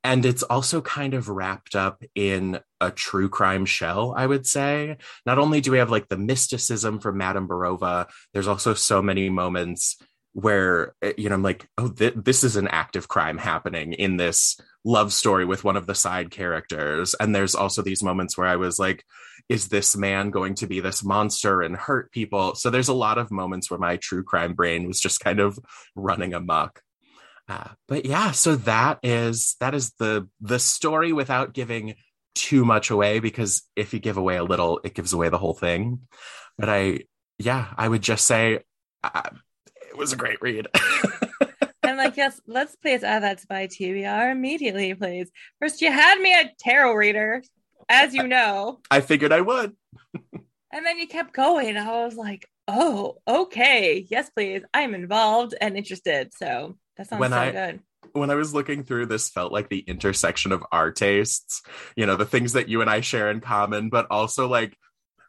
[0.05, 4.97] And it's also kind of wrapped up in a true crime shell, I would say.
[5.25, 9.31] Not only do we have like the mysticism from Madame Burova, there's also so many
[9.31, 9.97] moments
[10.37, 14.19] where eh, you know i'm like oh th- this is an active crime happening in
[14.19, 18.47] this love story with one of the side characters and there's also these moments where
[18.47, 19.03] i was like
[19.49, 23.19] is this man going to be this monster and hurt people so there's a lot
[23.19, 25.59] of moments where my true crime brain was just kind of
[25.95, 26.81] running amok
[27.49, 31.95] uh, but yeah so that is that is the the story without giving
[32.35, 35.55] too much away because if you give away a little it gives away the whole
[35.55, 36.01] thing
[36.59, 37.01] but i
[37.39, 38.61] yeah i would just say
[39.03, 39.31] uh,
[39.97, 40.69] it was a great read.
[41.83, 45.31] I'm like, yes, let's place That's by TBR immediately, please.
[45.59, 47.43] First, you had me a tarot reader,
[47.89, 48.81] as you know.
[48.91, 49.77] I figured I would.
[50.73, 51.77] and then you kept going.
[51.77, 54.07] I was like, oh, okay.
[54.09, 54.63] Yes, please.
[54.75, 56.33] I'm involved and interested.
[56.35, 57.81] So that sounds when so I, good.
[58.13, 61.63] When I was looking through, this felt like the intersection of our tastes,
[61.97, 64.77] you know, the things that you and I share in common, but also like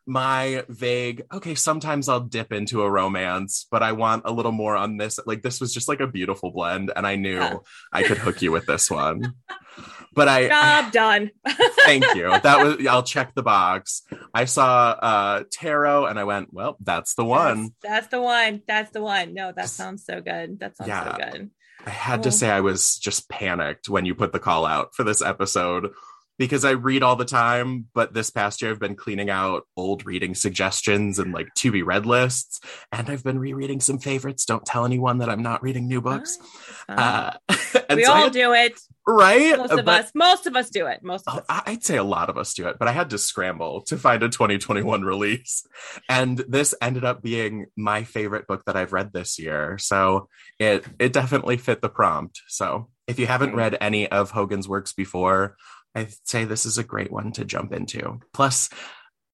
[0.09, 4.73] my vague okay sometimes i'll dip into a romance but i want a little more
[4.73, 7.57] on this like this was just like a beautiful blend and i knew yeah.
[7.91, 9.33] i could hook you with this one
[10.17, 11.31] but i job done.
[11.85, 12.29] Thank you.
[12.41, 14.01] That was i'll check the box.
[14.33, 17.71] I saw uh tarot and i went well that's the one.
[17.81, 18.63] that's, that's the one.
[18.67, 19.33] That's the one.
[19.33, 20.59] No that sounds so good.
[20.59, 21.51] That sounds yeah, so good.
[21.85, 25.03] I had to say i was just panicked when you put the call out for
[25.03, 25.91] this episode
[26.37, 30.05] because I read all the time, but this past year I've been cleaning out old
[30.05, 32.59] reading suggestions and like to be read lists,
[32.91, 34.45] and I've been rereading some favorites.
[34.45, 36.37] Don't tell anyone that I'm not reading new books.
[36.87, 37.33] Uh,
[37.89, 39.57] we so all had, do it, right?
[39.57, 41.03] Most of but, us, most of us do it.
[41.03, 41.45] Most of us.
[41.49, 44.21] I'd say a lot of us do it, but I had to scramble to find
[44.21, 45.65] a 2021 release,
[46.07, 49.77] and this ended up being my favorite book that I've read this year.
[49.79, 52.41] So it it definitely fit the prompt.
[52.47, 55.55] So if you haven't read any of Hogan's works before,
[55.95, 58.19] I'd say this is a great one to jump into.
[58.33, 58.69] Plus,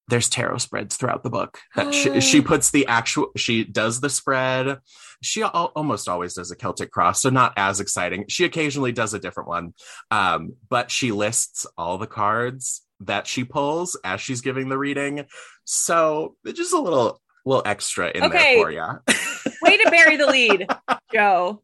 [0.08, 1.58] there's tarot spreads throughout the book.
[1.92, 4.78] she, she, puts the actual, she does the spread.
[5.22, 8.26] She al- almost always does a Celtic cross, so not as exciting.
[8.28, 9.74] She occasionally does a different one,
[10.10, 15.24] um, but she lists all the cards that she pulls as she's giving the reading.
[15.64, 18.56] So it's just a little, little extra in okay.
[18.56, 19.52] there for you.
[19.62, 20.66] Way to bury the lead,
[21.12, 21.62] Joe.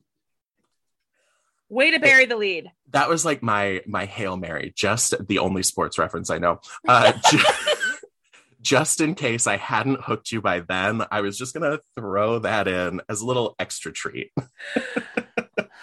[1.71, 2.73] Way to bury the lead.
[2.91, 4.73] That was like my my hail mary.
[4.77, 6.61] Just the only sports reference I know.
[6.89, 7.47] Uh, just,
[8.61, 12.67] just in case I hadn't hooked you by then, I was just gonna throw that
[12.67, 14.33] in as a little extra treat.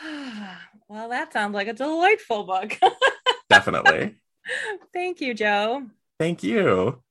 [0.89, 2.77] well, that sounds like a delightful book.
[3.49, 4.17] Definitely.
[4.93, 5.83] Thank you, Joe.
[6.19, 7.01] Thank you.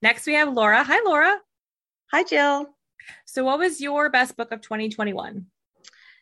[0.00, 0.84] Next, we have Laura.
[0.84, 1.40] Hi, Laura.
[2.12, 2.66] Hi, Jill.
[3.24, 5.46] So, what was your best book of 2021?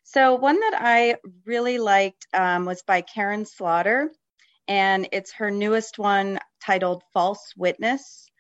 [0.03, 4.11] So, one that I really liked um, was by Karin Slaughter,
[4.67, 8.31] and it's her newest one titled False Witness.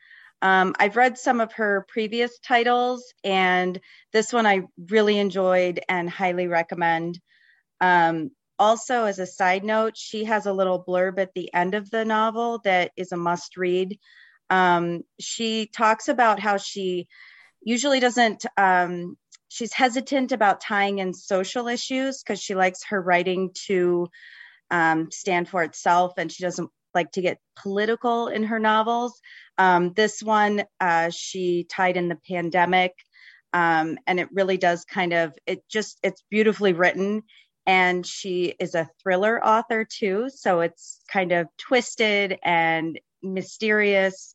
[0.41, 3.78] Um, I've read some of her previous titles, and
[4.14, 7.20] this one I really enjoyed and highly recommend.
[7.82, 11.91] Um, also, as a side note, she has a little blurb at the end of
[11.91, 13.99] the novel that is a must read.
[14.51, 17.09] Um, she talks about how she
[17.62, 19.16] usually doesn't, um,
[19.49, 24.09] she's hesitant about tying in social issues because she likes her writing to
[24.70, 29.20] um, stand for itself and she doesn't like to get political in her novels.
[29.59, 32.92] Um, this one, uh, she tied in the pandemic.
[33.53, 37.22] Um, and it really does kind of, it just, it's beautifully written
[37.66, 44.34] and she is a thriller author too so it's kind of twisted and mysterious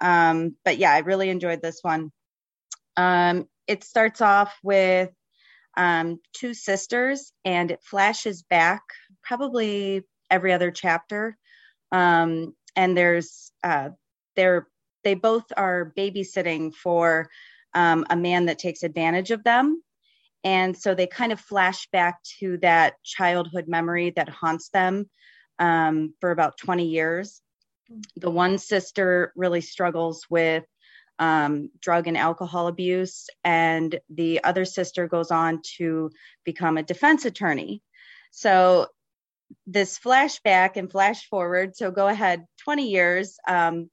[0.00, 2.10] um, but yeah i really enjoyed this one.
[2.96, 5.10] Um, it starts off with
[5.76, 8.82] um, two sisters and it flashes back
[9.22, 11.36] probably every other chapter.
[11.92, 13.90] Um, and there's uh,
[14.34, 14.66] they're
[15.04, 17.28] they both are babysitting for
[17.74, 19.82] um, a man that takes advantage of them.
[20.42, 25.08] And so they kind of flash back to that childhood memory that haunts them
[25.58, 27.40] um, for about 20 years.
[28.16, 30.64] The one sister really struggles with
[31.18, 36.10] um, drug and alcohol abuse, and the other sister goes on to
[36.44, 37.82] become a defense attorney.
[38.32, 38.88] So
[39.66, 43.88] this flashback and flash forward, so go ahead 20 years, um,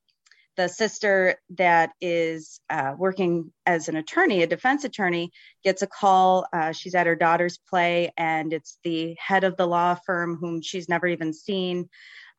[0.56, 5.32] the sister that is uh, working as an attorney, a defense attorney,
[5.64, 6.46] gets a call.
[6.54, 10.62] Uh, she's at her daughter's play, and it's the head of the law firm, whom
[10.62, 11.89] she's never even seen,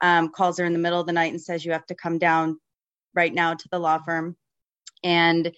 [0.00, 2.18] um, calls her in the middle of the night and says, You have to come
[2.18, 2.58] down
[3.14, 4.36] right now to the law firm.
[5.02, 5.52] And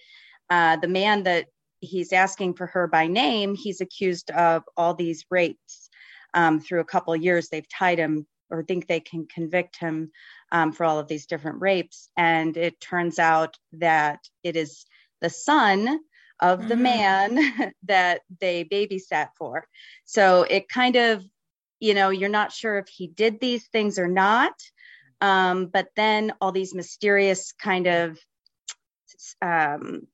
[0.49, 1.47] uh, the man that
[1.79, 5.89] he's asking for her by name, he's accused of all these rapes.
[6.33, 10.11] Um, through a couple years, they've tied him or think they can convict him
[10.51, 12.09] um, for all of these different rapes.
[12.17, 14.85] And it turns out that it is
[15.21, 15.99] the son
[16.41, 16.67] of mm-hmm.
[16.69, 19.65] the man that they babysat for.
[20.05, 21.23] So it kind of,
[21.79, 24.53] you know, you're not sure if he did these things or not.
[25.19, 28.19] Um, but then all these mysterious kind of
[29.41, 30.07] um,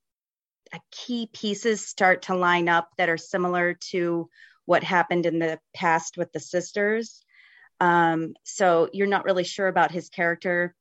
[0.90, 4.28] key pieces start to line up that are similar to
[4.64, 7.22] what happened in the past with the sisters.
[7.80, 10.74] Um, so you're not really sure about his character.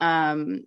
[0.00, 0.64] Um,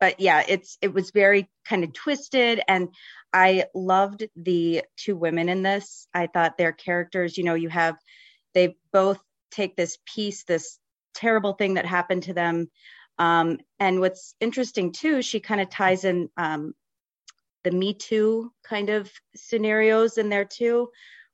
[0.00, 2.88] but yeah, it's it was very kind of twisted, and
[3.32, 6.06] I loved the two women in this.
[6.14, 7.96] I thought their characters, you know, you have
[8.54, 9.18] they both
[9.50, 10.78] take this piece, this
[11.14, 12.70] terrible thing that happened to them.
[13.18, 16.74] Um, and what's interesting too, she kind of ties in um,
[17.64, 20.90] the Me Too kind of scenarios in there too,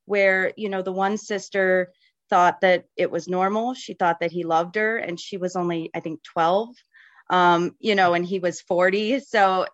[0.07, 1.93] where you know the one sister
[2.31, 3.75] thought that it was normal.
[3.75, 6.75] She thought that he loved her, and she was only, I think, 12,
[7.31, 9.21] um, you know, and he was 40.
[9.21, 9.67] So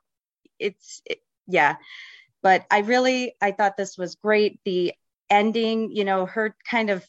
[0.59, 1.77] it's, it, yeah.
[2.43, 4.61] But I really, I thought this was great.
[4.65, 4.93] The
[5.29, 7.07] ending, you know, her kind of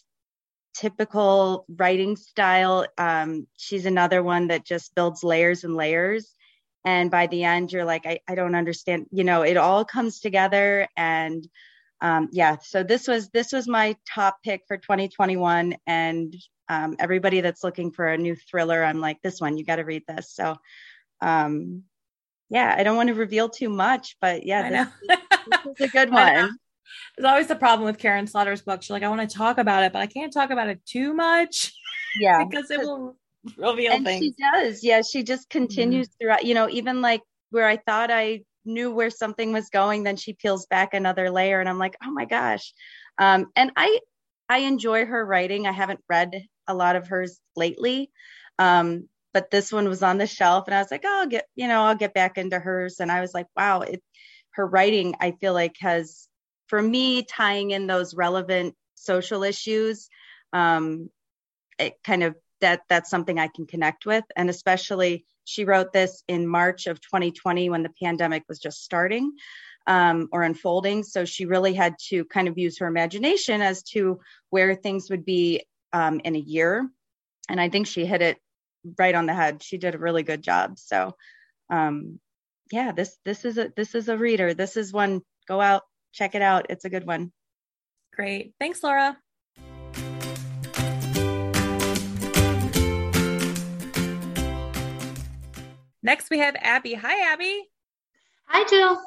[0.74, 2.86] typical writing style.
[2.98, 6.34] Um, she's another one that just builds layers and layers.
[6.84, 9.08] And by the end, you're like, I, I don't understand.
[9.12, 11.48] You know, it all comes together and
[12.02, 16.36] um, yeah, so this was this was my top pick for 2021, and
[16.68, 19.84] um, everybody that's looking for a new thriller, I'm like, this one, you got to
[19.84, 20.34] read this.
[20.34, 20.56] So,
[21.22, 21.84] um,
[22.50, 26.12] yeah, I don't want to reveal too much, but yeah, this, this is a good
[26.12, 26.58] one.
[27.18, 28.86] There's always the problem with Karin Slaughter's books.
[28.86, 31.14] She's like, I want to talk about it, but I can't talk about it too
[31.14, 31.72] much.
[32.20, 33.16] Yeah, because it will
[33.58, 34.24] reveal and things.
[34.24, 34.84] She does.
[34.84, 36.26] Yeah, she just continues mm-hmm.
[36.26, 36.46] throughout.
[36.46, 40.34] You know, even like where I thought I knew where something was going then she
[40.34, 42.74] peels back another layer and i'm like oh my gosh
[43.18, 44.00] um, and i
[44.50, 48.12] i enjoy her writing i haven't read a lot of hers lately
[48.60, 51.46] um, but this one was on the shelf and i was like oh i'll get
[51.56, 54.02] you know i'll get back into hers and i was like wow it
[54.52, 56.28] her writing i feel like has
[56.72, 60.10] for me tying in those relevant social issues
[60.54, 61.10] um,
[61.78, 66.24] it kind of that that's something i can connect with and especially she wrote this
[66.28, 69.34] in March of 2020 when the pandemic was just starting
[69.88, 71.04] um, or unfolding.
[71.04, 74.20] So she really had to kind of use her imagination as to
[74.50, 76.88] where things would be um, in a year.
[77.50, 78.38] And I think she hit it
[78.98, 79.64] right on the head.
[79.64, 80.78] She did a really good job.
[80.78, 81.16] So
[81.70, 82.20] um,
[82.72, 84.54] yeah, this this is a this is a reader.
[84.54, 85.22] This is one.
[85.48, 86.68] Go out, check it out.
[86.70, 87.32] It's a good one.
[88.14, 88.54] Great.
[88.60, 89.18] Thanks, Laura.
[96.04, 96.96] Next, we have Abby.
[96.96, 97.64] Hi, Abby.
[98.48, 99.00] Hi, Jill.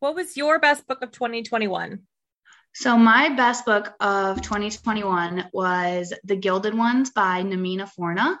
[0.00, 2.00] What was your best book of 2021?
[2.74, 8.36] So, my best book of 2021 was The Gilded Ones by Namina Forna.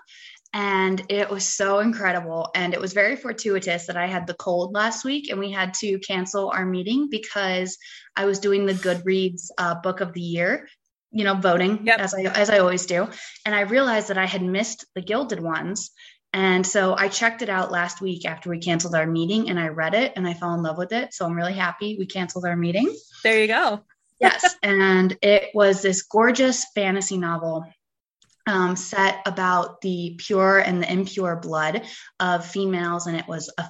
[0.52, 2.50] And it was so incredible.
[2.54, 5.74] And it was very fortuitous that I had the cold last week and we had
[5.74, 7.76] to cancel our meeting because
[8.16, 10.66] I was doing the Goodreads uh, book of the year
[11.10, 12.00] you know, voting yep.
[12.00, 13.08] as I as I always do,
[13.46, 15.90] and I realized that I had missed the Gilded ones.
[16.34, 19.68] And so I checked it out last week after we canceled our meeting and I
[19.68, 21.14] read it and I fell in love with it.
[21.14, 22.94] So I'm really happy we canceled our meeting.
[23.24, 23.80] There you go.
[24.20, 24.54] yes.
[24.62, 27.64] And it was this gorgeous fantasy novel
[28.48, 31.82] um, set about the pure and the impure blood
[32.18, 33.06] of females.
[33.06, 33.64] And it was a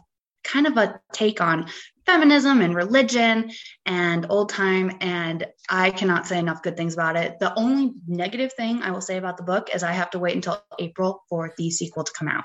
[0.45, 1.69] kind of a take on
[2.07, 3.51] feminism and religion
[3.85, 4.97] and old time.
[5.01, 7.39] And I cannot say enough good things about it.
[7.39, 10.37] The only negative thing I will say about the book is I have to wait
[10.37, 12.45] until April for the sequel to come out.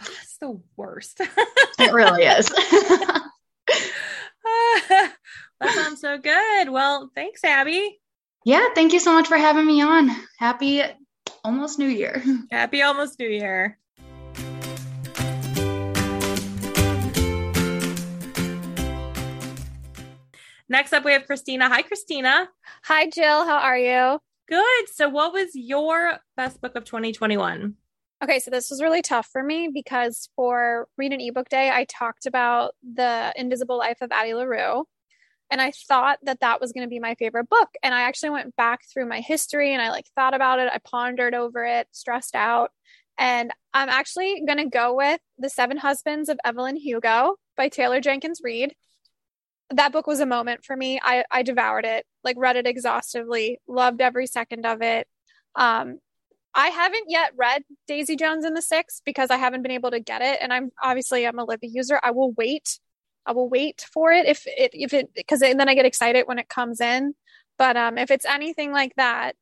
[0.00, 1.20] It's the worst.
[1.78, 2.48] it really is.
[4.88, 6.70] that sounds so good.
[6.70, 7.98] Well, thanks, Abby.
[8.44, 10.10] Yeah, thank you so much for having me on.
[10.38, 10.82] Happy
[11.44, 12.22] almost New Year.
[12.50, 13.78] Happy almost New Year.
[20.68, 21.68] Next up, we have Christina.
[21.68, 22.48] Hi, Christina.
[22.84, 23.44] Hi, Jill.
[23.44, 24.18] How are you?
[24.48, 24.88] Good.
[24.90, 27.74] So, what was your best book of 2021?
[28.24, 31.84] Okay, so this was really tough for me because for Read an Ebook Day, I
[31.84, 34.84] talked about The Invisible Life of Addie LaRue.
[35.52, 37.68] And I thought that that was going to be my favorite book.
[37.82, 40.70] And I actually went back through my history and I like thought about it.
[40.72, 42.70] I pondered over it, stressed out.
[43.18, 48.00] And I'm actually going to go with The Seven Husbands of Evelyn Hugo by Taylor
[48.00, 48.74] Jenkins Reid.
[49.68, 50.98] That book was a moment for me.
[51.02, 55.06] I, I devoured it, like read it exhaustively, loved every second of it.
[55.54, 55.98] Um,
[56.54, 60.00] I haven't yet read Daisy Jones and the Six because I haven't been able to
[60.00, 60.38] get it.
[60.40, 62.00] And I'm obviously I'm a Libby user.
[62.02, 62.78] I will wait
[63.26, 66.38] I will wait for it if it if it because then I get excited when
[66.38, 67.14] it comes in.
[67.58, 69.36] But um, if it's anything like that,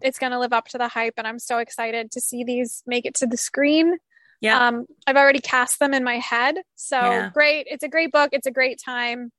[0.00, 2.82] it's going to live up to the hype, and I'm so excited to see these
[2.86, 3.98] make it to the screen.
[4.40, 7.30] Yeah, um, I've already cast them in my head, so yeah.
[7.32, 7.66] great.
[7.68, 8.30] It's a great book.
[8.32, 9.32] It's a great time.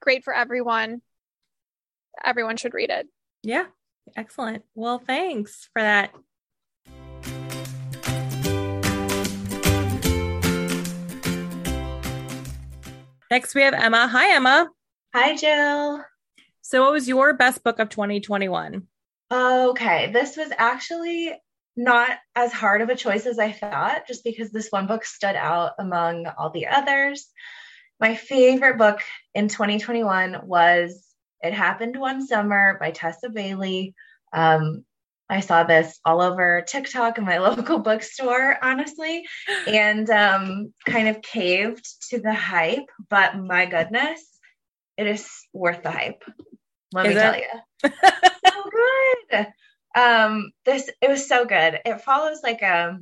[0.00, 1.02] Great for everyone.
[2.24, 3.06] Everyone should read it.
[3.42, 3.66] Yeah,
[4.16, 4.64] excellent.
[4.74, 6.12] Well, thanks for that
[13.32, 14.06] Next, we have Emma.
[14.08, 14.68] Hi, Emma.
[15.14, 16.04] Hi, Jill.
[16.60, 18.86] So, what was your best book of 2021?
[19.32, 21.32] Okay, this was actually
[21.74, 25.34] not as hard of a choice as I thought, just because this one book stood
[25.34, 27.26] out among all the others.
[27.98, 29.00] My favorite book
[29.32, 31.02] in 2021 was
[31.40, 33.94] It Happened One Summer by Tessa Bailey.
[34.34, 34.84] Um,
[35.32, 39.24] I saw this all over TikTok in my local bookstore, honestly,
[39.66, 42.90] and um, kind of caved to the hype.
[43.08, 44.22] But my goodness,
[44.98, 46.22] it is worth the hype.
[46.92, 47.22] Let is me it?
[47.22, 47.92] tell you.
[48.46, 48.62] so
[49.30, 49.46] good.
[49.94, 51.80] Um, this it was so good.
[51.86, 52.98] It follows like a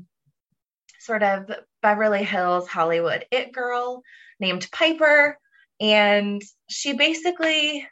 [1.00, 1.50] sort of
[1.82, 4.02] Beverly Hills Hollywood it girl
[4.38, 5.36] named Piper,
[5.80, 7.88] and she basically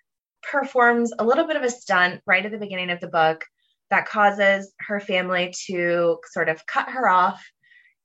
[0.49, 3.45] performs a little bit of a stunt right at the beginning of the book
[3.91, 7.43] that causes her family to sort of cut her off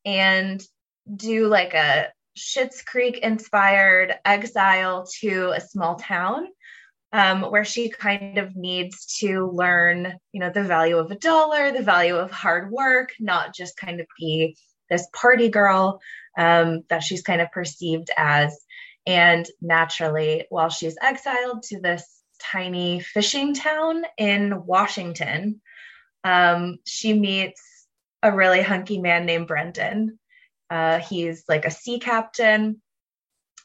[0.06, 0.62] and
[1.16, 2.08] do like a
[2.38, 6.48] Schitt's Creek inspired exile to a small town
[7.12, 11.72] um, where she kind of needs to learn, you know, the value of a dollar,
[11.72, 14.58] the value of hard work, not just kind of be
[14.90, 16.02] this party girl
[16.38, 18.58] um, that she's kind of perceived as.
[19.06, 22.04] And naturally, while she's exiled to this
[22.42, 25.62] tiny fishing town in Washington,
[26.24, 27.62] um, she meets
[28.22, 30.20] a really hunky man named Brendan.
[30.70, 32.82] Uh, he's like a sea captain.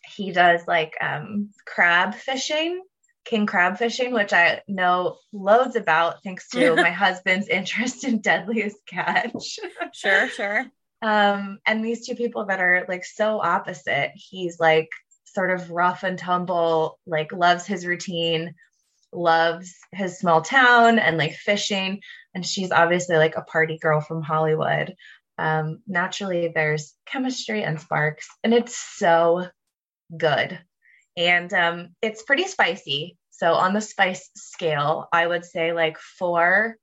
[0.04, 2.82] He does like um, crab fishing,
[3.24, 8.84] king crab fishing, which I know loads about thanks to my husband's interest in Deadliest
[8.86, 9.59] Catch.
[9.94, 10.66] sure, sure.
[11.00, 14.11] Um, and these two people that are like so opposite.
[14.14, 14.88] He's like
[15.24, 18.54] sort of rough and tumble, like loves his routine,
[19.12, 22.00] loves his small town and like fishing
[22.39, 24.95] and she's obviously like a party girl from Hollywood.
[25.39, 29.49] Um, naturally, there's chemistry and sparks, and it's so
[30.16, 30.57] good.
[31.16, 33.16] And um, it's pretty spicy.
[33.30, 36.76] So, on the spice scale, I would say like four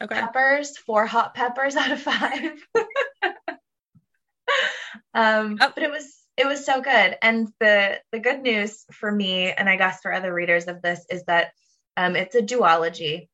[0.00, 0.14] okay.
[0.14, 2.52] peppers, four hot peppers out of five.
[5.12, 5.72] um, oh.
[5.74, 7.18] But it was it was so good.
[7.20, 11.04] And the the good news for me, and I guess for other readers of this,
[11.10, 11.50] is that
[11.96, 13.26] um, it's a duology.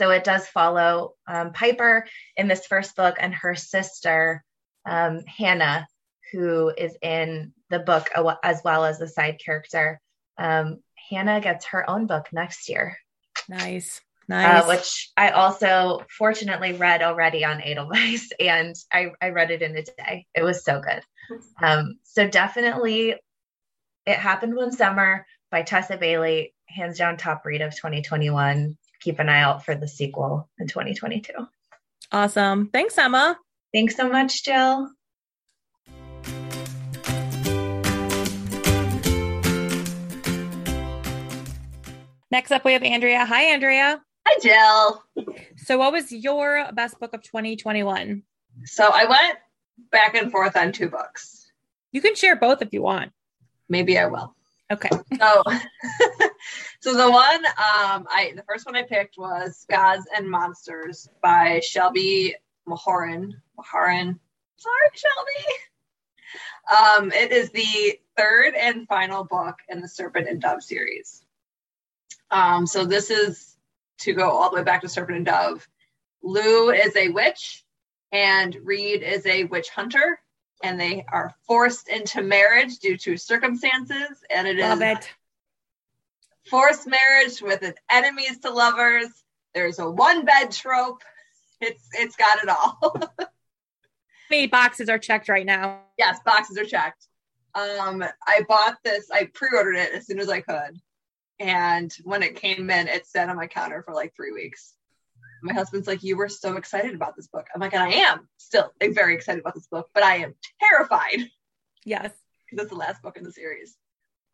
[0.00, 4.42] So it does follow um, Piper in this first book and her sister,
[4.86, 5.86] um, Hannah,
[6.32, 8.08] who is in the book
[8.42, 10.00] as well as the side character.
[10.38, 10.78] Um,
[11.10, 12.96] Hannah gets her own book next year.
[13.46, 14.00] Nice.
[14.22, 14.62] Uh, nice.
[14.62, 19.76] Uh, which I also fortunately read already on Edelweiss and I, I read it in
[19.76, 20.24] a day.
[20.34, 21.02] It was so good.
[21.62, 23.16] Um, so definitely
[24.06, 29.28] it happened one summer by Tessa Bailey, hands down top read of 2021 keep an
[29.28, 31.32] eye out for the sequel in 2022.
[32.12, 32.68] Awesome.
[32.72, 33.38] Thanks, Emma.
[33.72, 34.90] Thanks so much, Jill.
[42.30, 43.24] Next up, we have Andrea.
[43.24, 44.00] Hi, Andrea.
[44.26, 45.34] Hi, Jill.
[45.56, 48.22] So, what was your best book of 2021?
[48.64, 49.38] So, I went
[49.90, 51.50] back and forth on two books.
[51.92, 53.10] You can share both if you want.
[53.68, 54.34] Maybe I will.
[54.70, 54.90] Okay.
[55.18, 55.42] So,
[56.80, 61.60] so the one um, I the first one I picked was Gods and Monsters by
[61.60, 62.34] Shelby
[62.66, 63.34] Mahurin.
[63.58, 64.18] Mahurin.
[64.56, 65.56] Sorry, Shelby.
[66.70, 71.24] Um, it is the third and final book in the Serpent and Dove series.
[72.30, 73.56] Um, so this is
[74.00, 75.66] to go all the way back to Serpent and Dove.
[76.22, 77.64] Lou is a witch,
[78.12, 80.20] and Reed is a witch hunter,
[80.62, 85.10] and they are forced into marriage due to circumstances, and it Love is it.
[86.50, 89.08] Forced marriage with an enemies to lovers.
[89.54, 91.02] There's a one bed trope.
[91.60, 93.02] It's it's got it all.
[94.30, 95.80] Many boxes are checked right now?
[95.98, 97.06] yes, boxes are checked.
[97.54, 99.10] Um, I bought this.
[99.12, 100.78] I pre-ordered it as soon as I could,
[101.40, 104.74] and when it came in, it sat on my counter for like three weeks.
[105.42, 108.28] My husband's like, "You were so excited about this book." I'm like, "And I am
[108.36, 111.28] still very excited about this book, but I am terrified
[111.84, 112.12] Yes.
[112.48, 113.76] because it's the last book in the series."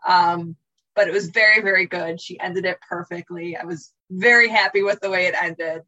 [0.06, 0.56] Um,
[0.97, 2.20] but it was very, very good.
[2.20, 3.57] She ended it perfectly.
[3.57, 5.82] I was very happy with the way it ended.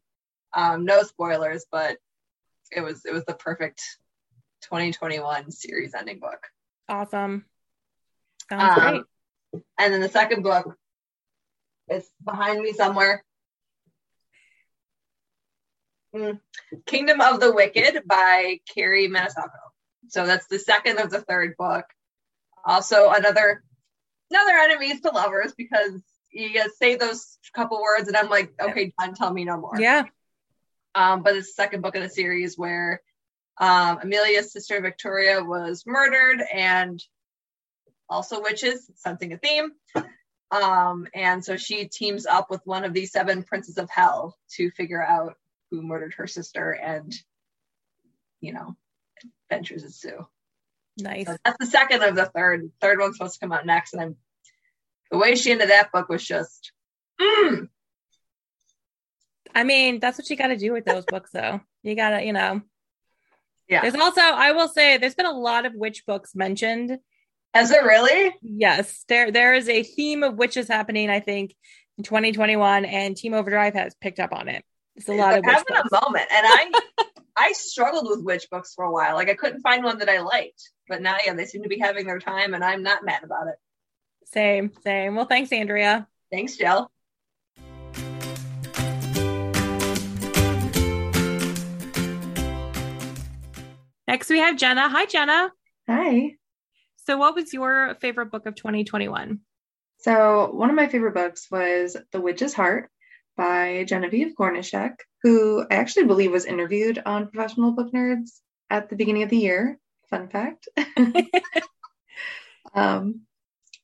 [0.53, 1.97] Um, no spoilers, but
[2.71, 3.81] it was it was the perfect
[4.61, 6.47] 2021 series ending book.
[6.87, 7.45] Awesome.
[8.49, 8.91] Sounds Um,
[9.51, 9.63] great.
[9.79, 10.77] And then the second book
[11.89, 13.23] is behind me somewhere.
[16.15, 16.39] Mm.
[16.85, 19.49] Kingdom of the Wicked by Kerri Maniscalco.
[20.07, 21.85] So that's the second of the third book.
[22.65, 23.63] Also another
[24.29, 26.01] another enemies to lovers because
[26.31, 29.79] you say those couple words and I'm like, okay, John, tell me no more.
[29.79, 30.03] Yeah.
[30.95, 33.01] Um, but it's the second book in the series where
[33.59, 37.03] um, Emilia's sister Victoria was murdered and
[38.09, 39.71] also witches, something a theme.
[40.51, 44.71] Um, and so she teams up with one of the seven princes of hell to
[44.71, 45.35] figure out
[45.69, 47.13] who murdered her sister and,
[48.41, 48.75] you know,
[49.49, 50.25] adventures ensue.
[51.01, 51.27] Nice.
[51.27, 52.71] So that's the second of the third.
[52.81, 53.93] Third one's supposed to come out next.
[53.93, 54.15] And I'm,
[55.11, 56.71] the way she ended that book was just,
[57.19, 57.67] mm,
[59.53, 61.61] I mean, that's what you got to do with those books, though.
[61.83, 62.61] You got to, you know.
[63.67, 63.81] Yeah.
[63.81, 66.97] There's also, I will say, there's been a lot of witch books mentioned.
[67.53, 68.35] Has it really?
[68.41, 69.05] Yes.
[69.07, 71.55] There, there is a theme of witches happening, I think,
[71.97, 74.63] in 2021, and Team Overdrive has picked up on it.
[74.99, 76.71] It's a lot of having a moment and i
[77.37, 80.19] i struggled with witch books for a while like i couldn't find one that i
[80.19, 83.23] liked but now yeah they seem to be having their time and i'm not mad
[83.23, 83.55] about it
[84.25, 85.15] Same, same.
[85.15, 86.07] Well, thanks, Andrea.
[86.31, 86.91] thanks jill
[94.07, 94.89] Next, we have Jenna.
[94.89, 95.51] Hi, Jenna.
[95.87, 96.31] Hi.
[97.05, 99.39] So, what was your favorite book of 2021?
[99.99, 102.89] So, one of my favorite books was The Witch's Heart
[103.37, 108.39] by Genevieve Gornichec, who I actually believe was interviewed on Professional Book Nerds
[108.71, 109.77] at the beginning of the year.
[110.09, 110.67] Fun fact.
[112.73, 113.21] um,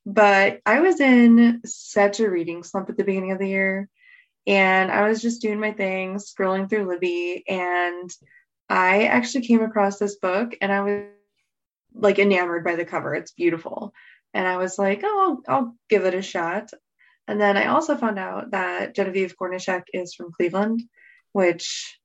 [0.06, 3.90] but I was in such a reading slump at the beginning of the year,
[4.48, 8.10] and I was just doing my thing, scrolling through Libby, and
[8.70, 11.04] I actually came across this book, and I was
[11.94, 13.16] like enamored by the cover.
[13.16, 13.94] It's beautiful.
[14.34, 16.70] And I was like, oh, I'll, I'll give it a shot.
[17.28, 20.84] And then I also found out that Genevieve Gornichec is from Cleveland,
[21.32, 21.98] which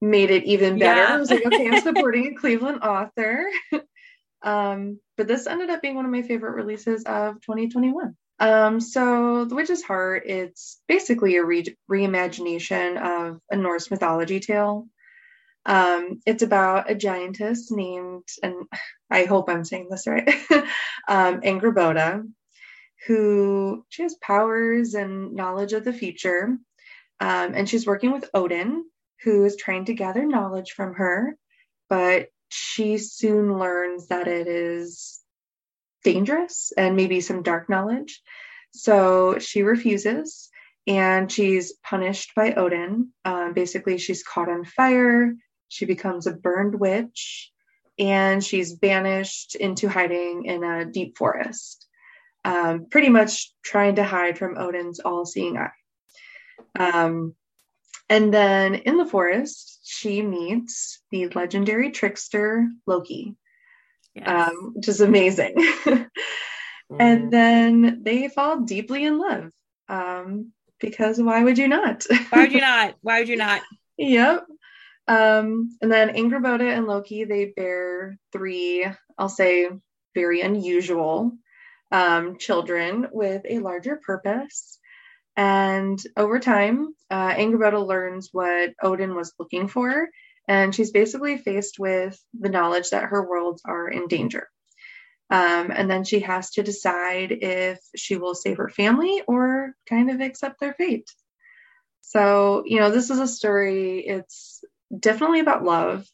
[0.00, 1.00] made it even better.
[1.00, 1.14] Yeah.
[1.14, 3.44] I was like, okay, I'm supporting a Cleveland author.
[4.42, 8.16] um, but this ended up being one of my favorite releases of 2021.
[8.38, 14.88] Um, so The Witch's Heart, it's basically a re- reimagination of a Norse mythology tale.
[15.66, 18.54] Um, it's about a giantess named, and
[19.10, 20.26] I hope I'm saying this right,
[21.08, 22.26] um, Angrboda,
[23.06, 26.56] who she has powers and knowledge of the future.
[27.20, 28.84] Um, and she's working with Odin,
[29.24, 31.36] who is trying to gather knowledge from her,
[31.88, 35.20] but she soon learns that it is
[36.02, 38.22] dangerous and maybe some dark knowledge.
[38.72, 40.48] So she refuses
[40.86, 43.10] and she's punished by Odin.
[43.24, 45.34] Um, basically, she's caught on fire.
[45.68, 47.52] She becomes a burned witch
[47.98, 51.86] and she's banished into hiding in a deep forest,
[52.44, 55.70] um, pretty much trying to hide from Odin's all seeing eye.
[56.78, 57.34] Um,
[58.10, 63.36] and then in the forest, she meets the legendary trickster Loki,
[64.26, 65.54] um, which is amazing.
[66.98, 69.52] and then they fall deeply in love.
[69.88, 72.04] Um, because why would you not?
[72.30, 72.96] why would you not?
[73.00, 73.62] Why would you not?
[73.96, 74.44] yep.
[75.06, 78.86] Um, and then Angrboda and Loki, they bear three,
[79.18, 79.68] I'll say,
[80.16, 81.32] very unusual
[81.92, 84.79] um, children with a larger purpose.
[85.40, 90.10] And over time, uh, learns what Odin was looking for,
[90.46, 94.48] and she's basically faced with the knowledge that her worlds are in danger.
[95.30, 100.10] Um, and then she has to decide if she will save her family or kind
[100.10, 101.10] of accept their fate.
[102.02, 104.62] So, you know, this is a story, it's
[104.94, 106.06] definitely about love.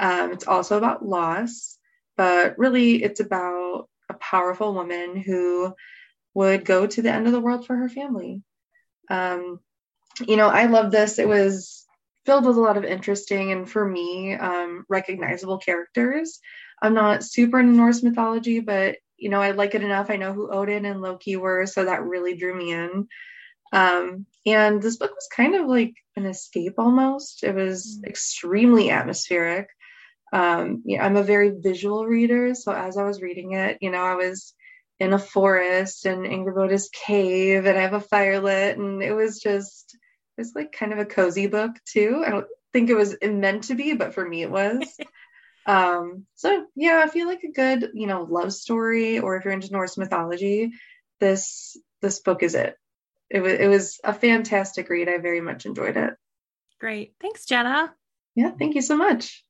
[0.00, 1.76] Um, it's also about loss,
[2.16, 5.74] but really it's about a powerful woman who
[6.32, 8.40] would go to the end of the world for her family.
[9.12, 9.60] Um,
[10.26, 11.18] you know, I love this.
[11.18, 11.86] It was
[12.24, 16.40] filled with a lot of interesting and for me, um, recognizable characters.
[16.80, 20.10] I'm not super into Norse mythology, but you know, I like it enough.
[20.10, 23.06] I know who Odin and Loki were, so that really drew me in.
[23.72, 27.44] Um, and this book was kind of like an escape almost.
[27.44, 28.08] It was mm.
[28.08, 29.68] extremely atmospheric.
[30.32, 34.02] Um, yeah, I'm a very visual reader, so as I was reading it, you know,
[34.02, 34.54] I was
[35.02, 39.40] in a forest and Angrboda's cave, and I have a fire lit, and it was
[39.40, 39.96] just
[40.38, 42.22] it was like kind of a cozy book too.
[42.24, 44.78] I don't think it was meant to be, but for me it was.
[45.64, 49.54] Um, so yeah, I feel like a good, you know, love story, or if you're
[49.54, 50.72] into Norse mythology,
[51.20, 52.76] this this book is it.
[53.30, 55.08] It was it was a fantastic read.
[55.08, 56.14] I very much enjoyed it.
[56.80, 57.14] Great.
[57.20, 57.94] Thanks, Jenna.
[58.34, 59.44] Yeah, thank you so much.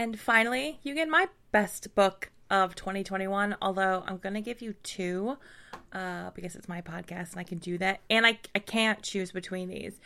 [0.00, 4.72] And finally, you get my best book of 2021, although I'm going to give you
[4.82, 5.36] two
[5.92, 8.00] uh, because it's my podcast and I can do that.
[8.08, 10.00] And I, I can't choose between these.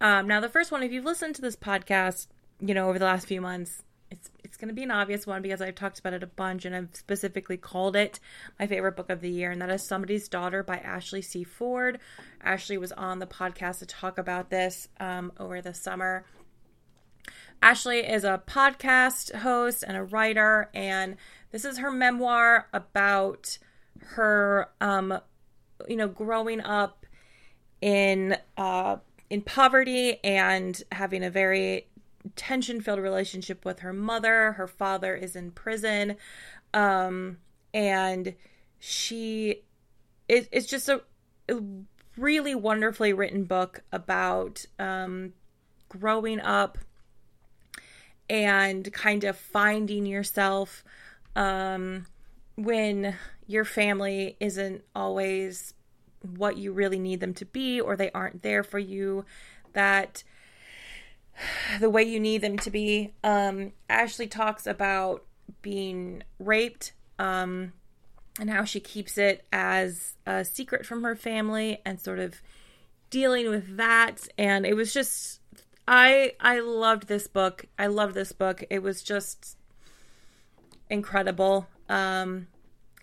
[0.00, 2.28] Um, now, the first one, if you've listened to this podcast,
[2.62, 5.42] you know, over the last few months, it's it's going to be an obvious one
[5.42, 8.20] because I've talked about it a bunch and I've specifically called it
[8.58, 11.44] my favorite book of the year, and that is Somebody's Daughter by Ashley C.
[11.44, 11.98] Ford.
[12.42, 16.24] Ashley was on the podcast to talk about this um, over the summer.
[17.62, 21.16] Ashley is a podcast host and a writer, and
[21.50, 23.58] this is her memoir about
[24.00, 25.18] her um
[25.88, 27.06] you know growing up
[27.80, 28.96] in uh
[29.30, 31.88] in poverty and having a very
[32.34, 34.52] tension filled relationship with her mother.
[34.52, 36.16] Her father is in prison.
[36.74, 37.38] Um
[37.72, 38.34] and
[38.78, 39.62] she
[40.28, 41.02] it, it's just a,
[41.48, 41.60] a
[42.16, 45.32] really wonderfully written book about um
[45.88, 46.78] growing up
[48.28, 50.84] and kind of finding yourself
[51.34, 52.06] um
[52.56, 53.14] when
[53.46, 55.74] your family isn't always
[56.36, 59.24] what you really need them to be or they aren't there for you
[59.74, 60.24] that
[61.80, 63.12] the way you need them to be.
[63.22, 65.24] Um ashley talks about
[65.62, 67.72] being raped um
[68.40, 72.40] and how she keeps it as a secret from her family and sort of
[73.10, 74.28] dealing with that.
[74.36, 75.35] And it was just
[75.86, 79.56] i i loved this book i loved this book it was just
[80.88, 82.46] incredible um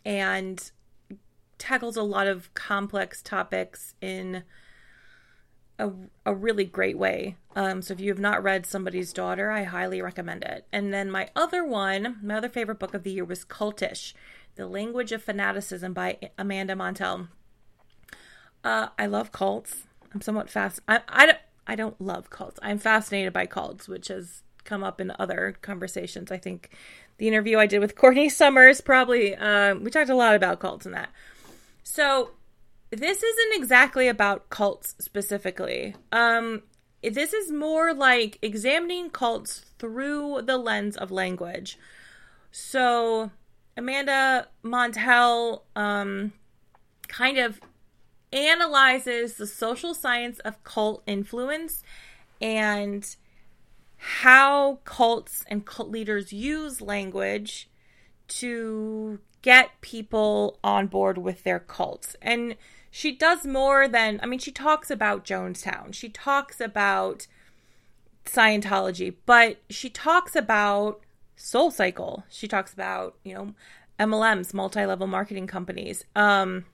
[0.05, 0.71] and
[1.57, 4.43] tackles a lot of complex topics in
[5.79, 5.91] a,
[6.25, 7.37] a really great way.
[7.55, 10.65] Um, so if you have not read Somebody's Daughter, I highly recommend it.
[10.71, 14.13] And then my other one, my other favorite book of the year was Cultish,
[14.55, 17.27] The Language of Fanaticism by Amanda Montell.
[18.63, 19.83] Uh, I love cults.
[20.13, 20.79] I'm somewhat fast.
[20.87, 22.59] I, I, I don't love cults.
[22.61, 26.31] I'm fascinated by cults, which has come up in other conversations.
[26.31, 26.69] I think
[27.17, 30.85] the interview I did with Courtney Summers probably um, we talked a lot about cults
[30.85, 31.09] and that.
[31.83, 32.31] So
[32.89, 35.95] this isn't exactly about cults specifically.
[36.11, 36.63] Um,
[37.01, 41.77] this is more like examining cults through the lens of language.
[42.51, 43.31] So
[43.75, 46.33] Amanda Montell um,
[47.07, 47.59] kind of
[48.33, 51.83] analyzes the social science of cult influence
[52.41, 53.15] and
[53.97, 57.69] how cults and cult leaders use language
[58.27, 62.15] to get people on board with their cults.
[62.21, 62.55] And
[62.91, 67.27] she does more than, I mean, she talks about Jonestown, she talks about
[68.25, 71.01] Scientology, but she talks about
[71.35, 72.23] Soul Cycle.
[72.29, 73.53] She talks about, you know,
[73.99, 76.05] MLMs, multi level marketing companies.
[76.15, 76.65] Um,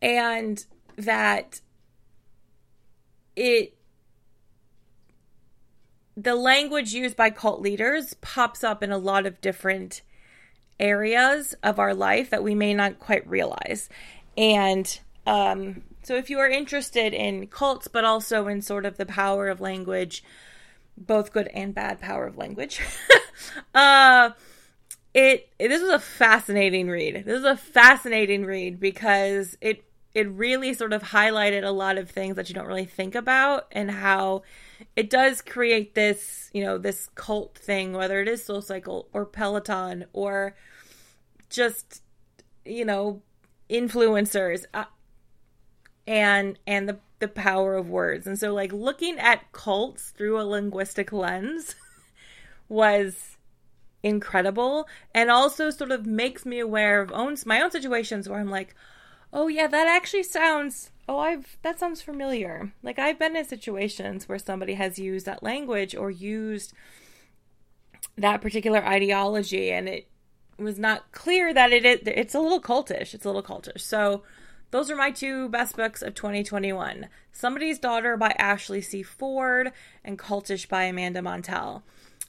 [0.00, 0.64] and
[0.96, 1.60] that
[3.34, 3.76] it
[6.16, 10.00] the language used by cult leaders pops up in a lot of different
[10.80, 13.88] areas of our life that we may not quite realize.
[14.36, 19.06] And um, so, if you are interested in cults, but also in sort of the
[19.06, 20.22] power of language,
[20.96, 22.80] both good and bad power of language,
[23.74, 24.30] uh,
[25.12, 27.24] it, it this was a fascinating read.
[27.24, 29.84] This is a fascinating read because it
[30.16, 33.66] it really sort of highlighted a lot of things that you don't really think about
[33.70, 34.42] and how
[34.96, 39.26] it does create this, you know, this cult thing, whether it is Soul Cycle or
[39.26, 40.56] Peloton or
[41.50, 42.02] just,
[42.64, 43.20] you know,
[43.68, 44.84] influencers uh,
[46.06, 48.26] and and the the power of words.
[48.26, 51.74] And so like looking at cults through a linguistic lens
[52.70, 53.36] was
[54.02, 58.48] incredible and also sort of makes me aware of own my own situations where I'm
[58.48, 58.74] like,
[59.32, 62.72] "Oh yeah, that actually sounds oh, I've that sounds familiar.
[62.82, 66.72] Like I've been in situations where somebody has used that language or used
[68.16, 70.08] that particular ideology and it
[70.58, 73.14] was not clear that it is it's a little cultish.
[73.14, 73.80] It's a little cultish.
[73.80, 74.22] So
[74.70, 77.08] those are my two best books of 2021.
[77.32, 79.02] Somebody's Daughter by Ashley C.
[79.02, 79.72] Ford
[80.04, 81.82] and Cultish by Amanda Montell.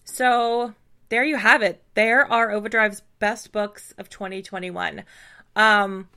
[0.04, 0.74] So
[1.10, 1.84] there you have it.
[1.96, 5.04] There are Overdrive's best books of 2021.
[5.56, 6.10] Um,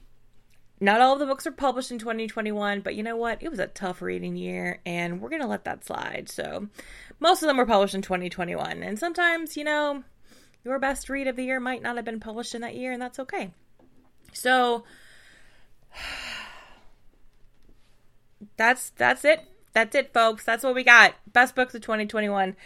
[0.80, 3.42] not all of the books were published in 2021, but you know what?
[3.42, 6.30] It was a tough reading year, and we're going to let that slide.
[6.30, 6.68] So,
[7.20, 8.82] most of them were published in 2021.
[8.82, 10.04] And sometimes, you know,
[10.64, 13.02] your best read of the year might not have been published in that year, and
[13.02, 13.52] that's okay.
[14.32, 14.84] So,
[18.56, 19.46] that's that's it.
[19.74, 20.44] That's it, folks.
[20.44, 21.14] That's what we got.
[21.30, 22.56] Best books of 2021.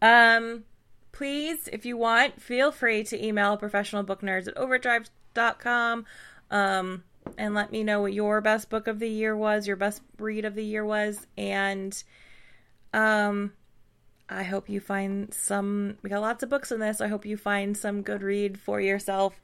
[0.00, 0.64] Um,
[1.12, 6.06] please, if you want, feel free to email professionalbooknerds at overdrive.com.
[6.50, 7.02] Um,
[7.38, 10.44] and let me know what your best book of the year was, your best read
[10.44, 12.02] of the year was, and
[12.92, 13.52] um
[14.28, 17.00] I hope you find some we got lots of books in this.
[17.00, 19.40] I hope you find some good read for yourself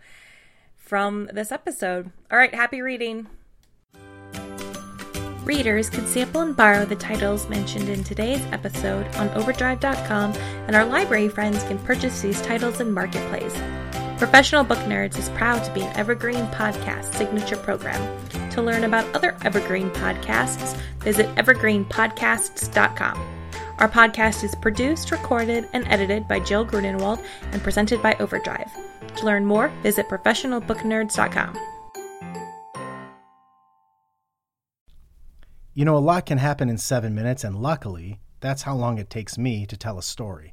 [0.76, 2.10] from this episode.
[2.30, 3.28] All right, happy reading.
[5.44, 10.32] Readers can sample and borrow the titles mentioned in today's episode on overdrive.com,
[10.66, 13.54] and our library friends can purchase these titles in Marketplace.
[14.20, 18.20] Professional Book Nerds is proud to be an Evergreen Podcast signature program.
[18.50, 23.18] To learn about other Evergreen podcasts, visit evergreenpodcasts.com.
[23.78, 28.70] Our podcast is produced, recorded, and edited by Jill Grunenwald and presented by Overdrive.
[29.16, 31.58] To learn more, visit professionalbooknerds.com.
[35.72, 39.08] You know, a lot can happen in seven minutes, and luckily, that's how long it
[39.08, 40.52] takes me to tell a story.